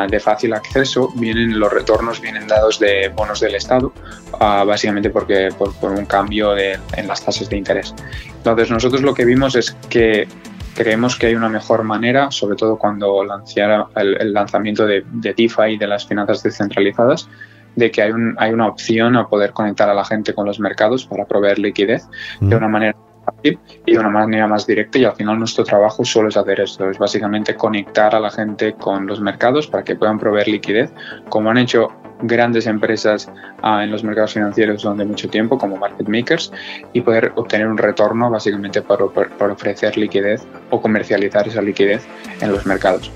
de 0.09 0.21
fácil 0.21 0.55
acceso, 0.55 1.09
vienen 1.17 1.59
los 1.59 1.73
retornos 1.73 2.21
vienen 2.21 2.47
dados 2.47 2.79
de 2.79 3.09
bonos 3.09 3.41
del 3.41 3.57
Estado, 3.57 3.93
ah, 4.39 4.65
básicamente 4.65 5.11
porque 5.11 5.49
por, 5.59 5.91
un 5.91 6.07
cambio 6.07 6.57
en 6.57 7.09
las 7.09 7.25
tasas 7.25 7.49
de 7.49 7.57
interés. 7.57 7.95
Entonces 8.37 8.71
nosotros 8.71 9.03
lo 9.03 9.13
que 9.13 9.25
vimos 9.25 9.57
es 9.57 9.73
que 9.91 10.29
creemos 10.75 11.17
que 11.17 11.27
hay 11.27 11.35
una 11.35 11.49
mejor 11.49 11.83
manera, 11.83 12.31
sobre 12.31 12.57
todo 12.57 12.79
cuando 12.79 13.25
lanzara 13.25 13.89
el, 13.97 14.33
lanzamiento 14.33 14.87
de, 14.87 15.05
de 15.13 15.35
DeFi 15.35 15.73
y 15.73 15.79
de 15.79 15.87
las 15.87 16.07
finanzas 16.07 16.43
descentralizadas, 16.43 17.29
de 17.77 17.91
que 17.91 18.03
hay, 18.03 18.13
un, 18.13 18.37
hay 18.39 18.53
una 18.53 18.69
opción 18.69 19.17
a 19.17 19.27
poder 19.29 19.53
conectar 19.53 19.89
a 19.89 19.95
la 19.95 20.05
gente 20.05 20.35
con 20.35 20.47
los 20.47 20.61
mercados 20.61 21.07
para 21.07 21.25
proveer 21.25 21.59
liquidez 21.59 22.07
de 22.41 22.55
una 22.55 22.69
manera 22.69 22.95
y 23.43 23.93
de 23.93 23.99
una 23.99 24.09
manera 24.09 24.47
más 24.47 24.67
directa 24.67 24.99
y 24.99 25.05
al 25.05 25.15
final 25.15 25.39
nuestro 25.39 25.65
trabajo 25.65 26.05
solo 26.05 26.29
es 26.29 26.37
hacer 26.37 26.61
esto, 26.61 26.89
es 26.91 26.99
básicamente 26.99 27.55
conectar 27.55 28.15
a 28.15 28.21
la 28.21 28.31
gente 28.31 28.75
con 28.75 29.07
los 29.07 29.21
mercados 29.21 29.67
para 29.67 29.85
que 29.85 29.97
puedan 29.97 30.19
proveer 30.19 30.49
liquidez, 30.49 30.93
como 31.29 31.51
han 31.51 31.59
hecho 31.59 31.89
grandes 32.23 32.67
empresas 32.67 33.31
ah, 33.63 33.83
en 33.83 33.91
los 33.91 34.05
mercados 34.05 34.35
financieros 34.35 34.83
durante 34.83 35.05
mucho 35.05 35.29
tiempo, 35.29 35.59
como 35.59 35.77
market 35.77 36.09
makers, 36.09 36.53
y 36.93 37.01
poder 37.01 37.33
obtener 37.35 37.67
un 37.67 37.79
retorno 37.79 38.31
básicamente 38.31 38.81
por, 38.83 39.13
por 39.13 39.51
ofrecer 39.51 39.97
liquidez 39.97 40.47
o 40.71 40.81
comercializar 40.81 41.49
esa 41.49 41.63
liquidez 41.63 42.07
en 42.41 42.53
los 42.53 42.65
mercados. 42.65 43.11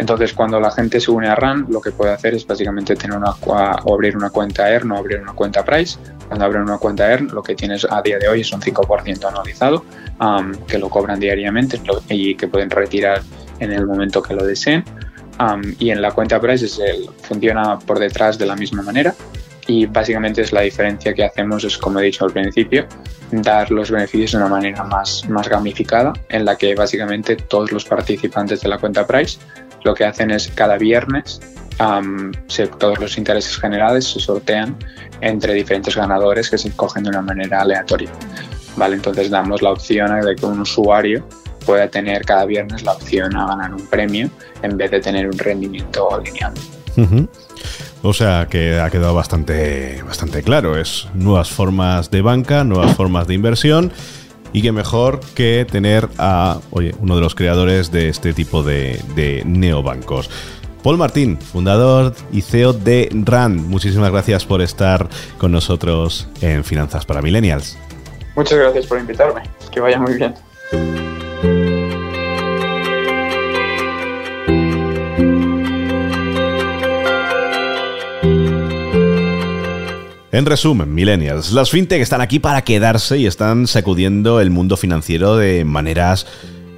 Entonces, 0.00 0.32
cuando 0.32 0.58
la 0.58 0.70
gente 0.70 0.98
se 0.98 1.10
une 1.10 1.28
a 1.28 1.34
RAN, 1.34 1.66
lo 1.68 1.78
que 1.78 1.90
puede 1.90 2.12
hacer 2.12 2.32
es 2.32 2.46
básicamente 2.46 2.96
tener 2.96 3.18
una, 3.18 3.32
o 3.42 3.94
abrir 3.94 4.16
una 4.16 4.30
cuenta 4.30 4.70
ERN 4.70 4.92
o 4.92 4.96
abrir 4.96 5.20
una 5.20 5.34
cuenta 5.34 5.62
Price. 5.62 5.98
Cuando 6.26 6.46
abren 6.46 6.62
una 6.62 6.78
cuenta 6.78 7.12
ERN, 7.12 7.28
lo 7.28 7.42
que 7.42 7.54
tienes 7.54 7.86
a 7.88 8.00
día 8.00 8.18
de 8.18 8.26
hoy 8.26 8.40
es 8.40 8.50
un 8.50 8.62
5% 8.62 9.28
anualizado, 9.28 9.84
que 10.66 10.78
lo 10.78 10.88
cobran 10.88 11.20
diariamente 11.20 11.78
y 12.08 12.34
que 12.34 12.48
pueden 12.48 12.70
retirar 12.70 13.20
en 13.58 13.72
el 13.72 13.86
momento 13.86 14.22
que 14.22 14.32
lo 14.32 14.42
deseen. 14.42 14.84
y 15.78 15.90
en 15.90 16.00
la 16.00 16.12
cuenta 16.12 16.40
Price 16.40 16.64
es 16.64 16.80
funciona 17.20 17.78
por 17.78 17.98
detrás 17.98 18.38
de 18.38 18.46
la 18.46 18.56
misma 18.56 18.82
manera. 18.82 19.14
Y 19.66 19.84
básicamente 19.84 20.40
es 20.40 20.50
la 20.52 20.62
diferencia 20.62 21.12
que 21.12 21.24
hacemos, 21.24 21.62
es 21.64 21.76
como 21.76 22.00
he 22.00 22.04
dicho 22.04 22.24
al 22.24 22.32
principio, 22.32 22.86
dar 23.30 23.70
los 23.70 23.90
beneficios 23.90 24.32
de 24.32 24.38
una 24.38 24.48
manera 24.48 24.82
más, 24.82 25.28
más 25.28 25.46
gamificada, 25.46 26.14
en 26.30 26.46
la 26.46 26.56
que 26.56 26.74
básicamente 26.74 27.36
todos 27.36 27.70
los 27.70 27.84
participantes 27.84 28.62
de 28.62 28.68
la 28.70 28.78
cuenta 28.78 29.06
Price 29.06 29.38
lo 29.84 29.94
que 29.94 30.04
hacen 30.04 30.30
es 30.30 30.48
cada 30.48 30.76
viernes 30.76 31.40
todos 32.78 32.98
los 32.98 33.16
intereses 33.16 33.56
generales 33.56 34.04
se 34.04 34.20
sortean 34.20 34.76
entre 35.20 35.54
diferentes 35.54 35.96
ganadores 35.96 36.50
que 36.50 36.58
se 36.58 36.70
cogen 36.72 37.04
de 37.04 37.10
una 37.10 37.22
manera 37.22 37.62
aleatoria. 37.62 38.10
¿vale? 38.76 38.96
Entonces 38.96 39.30
damos 39.30 39.62
la 39.62 39.70
opción 39.70 40.20
de 40.20 40.36
que 40.36 40.46
un 40.46 40.60
usuario 40.60 41.26
pueda 41.64 41.88
tener 41.88 42.24
cada 42.24 42.44
viernes 42.44 42.82
la 42.82 42.92
opción 42.92 43.34
a 43.36 43.46
ganar 43.46 43.74
un 43.74 43.86
premio 43.86 44.30
en 44.62 44.76
vez 44.76 44.90
de 44.90 45.00
tener 45.00 45.26
un 45.26 45.38
rendimiento 45.38 46.08
lineal. 46.22 46.52
O 48.02 48.12
sea 48.12 48.46
que 48.50 48.78
ha 48.80 48.90
quedado 48.90 49.14
bastante, 49.14 50.02
bastante 50.06 50.42
claro. 50.42 50.78
Es 50.78 51.08
nuevas 51.14 51.50
formas 51.50 52.10
de 52.10 52.22
banca, 52.22 52.64
nuevas 52.64 52.94
formas 52.94 53.26
de 53.26 53.34
inversión 53.34 53.92
y 54.52 54.62
qué 54.62 54.72
mejor 54.72 55.20
que 55.34 55.66
tener 55.70 56.08
a 56.18 56.60
oye, 56.70 56.94
uno 57.00 57.16
de 57.16 57.20
los 57.20 57.34
creadores 57.34 57.90
de 57.90 58.08
este 58.08 58.32
tipo 58.32 58.62
de, 58.62 59.00
de 59.14 59.42
neobancos. 59.44 60.30
Paul 60.82 60.96
Martín, 60.96 61.38
fundador 61.38 62.14
y 62.32 62.40
CEO 62.40 62.72
de 62.72 63.08
RAND. 63.12 63.60
Muchísimas 63.66 64.10
gracias 64.10 64.46
por 64.46 64.62
estar 64.62 65.08
con 65.38 65.52
nosotros 65.52 66.28
en 66.40 66.64
Finanzas 66.64 67.04
para 67.04 67.20
Millennials. 67.20 67.76
Muchas 68.34 68.58
gracias 68.58 68.86
por 68.86 68.98
invitarme. 68.98 69.42
Que 69.70 69.80
vaya 69.80 69.98
muy 69.98 70.14
bien. 70.14 70.34
En 80.32 80.46
resumen, 80.46 80.94
millennials, 80.94 81.50
las 81.50 81.70
fintech 81.70 82.00
están 82.00 82.20
aquí 82.20 82.38
para 82.38 82.62
quedarse 82.62 83.18
y 83.18 83.26
están 83.26 83.66
sacudiendo 83.66 84.40
el 84.40 84.50
mundo 84.50 84.76
financiero 84.76 85.36
de 85.36 85.64
maneras 85.64 86.24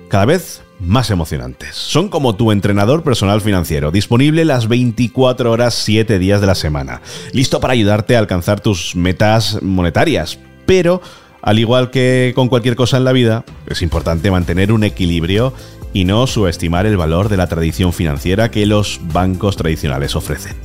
cada 0.08 0.24
vez 0.24 0.62
más 0.80 1.10
emocionantes. 1.10 1.74
Son 1.74 2.08
como 2.08 2.34
tu 2.34 2.50
entrenador 2.50 3.02
personal 3.02 3.42
financiero, 3.42 3.90
disponible 3.90 4.46
las 4.46 4.68
24 4.68 5.50
horas 5.52 5.74
7 5.74 6.18
días 6.18 6.40
de 6.40 6.46
la 6.46 6.54
semana, 6.54 7.02
listo 7.32 7.60
para 7.60 7.74
ayudarte 7.74 8.16
a 8.16 8.20
alcanzar 8.20 8.60
tus 8.60 8.96
metas 8.96 9.62
monetarias, 9.62 10.38
pero 10.64 11.02
al 11.42 11.58
igual 11.58 11.90
que 11.90 12.32
con 12.34 12.48
cualquier 12.48 12.74
cosa 12.74 12.96
en 12.96 13.04
la 13.04 13.12
vida, 13.12 13.44
es 13.66 13.82
importante 13.82 14.30
mantener 14.30 14.72
un 14.72 14.82
equilibrio 14.82 15.52
y 15.92 16.04
no 16.04 16.26
subestimar 16.26 16.86
el 16.86 16.96
valor 16.96 17.28
de 17.28 17.36
la 17.36 17.48
tradición 17.48 17.92
financiera 17.92 18.50
que 18.50 18.64
los 18.64 18.98
bancos 19.12 19.58
tradicionales 19.58 20.16
ofrecen. 20.16 20.56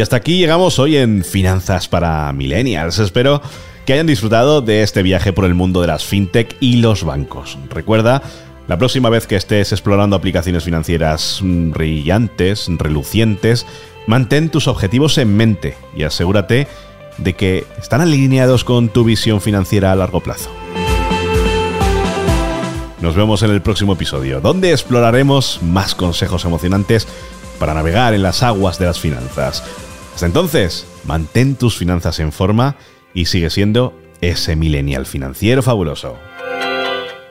Y 0.00 0.02
hasta 0.02 0.16
aquí 0.16 0.38
llegamos 0.38 0.78
hoy 0.78 0.96
en 0.96 1.22
Finanzas 1.24 1.86
para 1.86 2.32
Millennials. 2.32 2.98
Espero 2.98 3.42
que 3.84 3.92
hayan 3.92 4.06
disfrutado 4.06 4.62
de 4.62 4.82
este 4.82 5.02
viaje 5.02 5.34
por 5.34 5.44
el 5.44 5.52
mundo 5.52 5.82
de 5.82 5.88
las 5.88 6.06
fintech 6.06 6.56
y 6.58 6.76
los 6.76 7.04
bancos. 7.04 7.58
Recuerda, 7.68 8.22
la 8.66 8.78
próxima 8.78 9.10
vez 9.10 9.26
que 9.26 9.36
estés 9.36 9.72
explorando 9.72 10.16
aplicaciones 10.16 10.64
financieras 10.64 11.40
brillantes, 11.42 12.66
relucientes, 12.78 13.66
mantén 14.06 14.48
tus 14.48 14.68
objetivos 14.68 15.18
en 15.18 15.36
mente 15.36 15.76
y 15.94 16.04
asegúrate 16.04 16.66
de 17.18 17.34
que 17.34 17.66
están 17.78 18.00
alineados 18.00 18.64
con 18.64 18.88
tu 18.88 19.04
visión 19.04 19.42
financiera 19.42 19.92
a 19.92 19.96
largo 19.96 20.20
plazo. 20.20 20.48
Nos 23.02 23.14
vemos 23.14 23.42
en 23.42 23.50
el 23.50 23.60
próximo 23.60 23.92
episodio, 23.92 24.40
donde 24.40 24.70
exploraremos 24.70 25.60
más 25.62 25.94
consejos 25.94 26.46
emocionantes 26.46 27.06
para 27.58 27.74
navegar 27.74 28.14
en 28.14 28.22
las 28.22 28.42
aguas 28.42 28.78
de 28.78 28.86
las 28.86 28.98
finanzas. 28.98 29.62
Hasta 30.20 30.26
entonces, 30.26 30.86
mantén 31.04 31.56
tus 31.56 31.78
finanzas 31.78 32.20
en 32.20 32.30
forma 32.30 32.76
y 33.14 33.24
sigue 33.24 33.48
siendo 33.48 33.98
ese 34.20 34.54
millennial 34.54 35.06
financiero 35.06 35.62
fabuloso. 35.62 36.18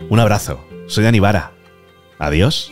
Un 0.09 0.19
abrazo, 0.19 0.65
soy 0.87 1.05
Anibara. 1.05 1.51
Adiós. 2.17 2.71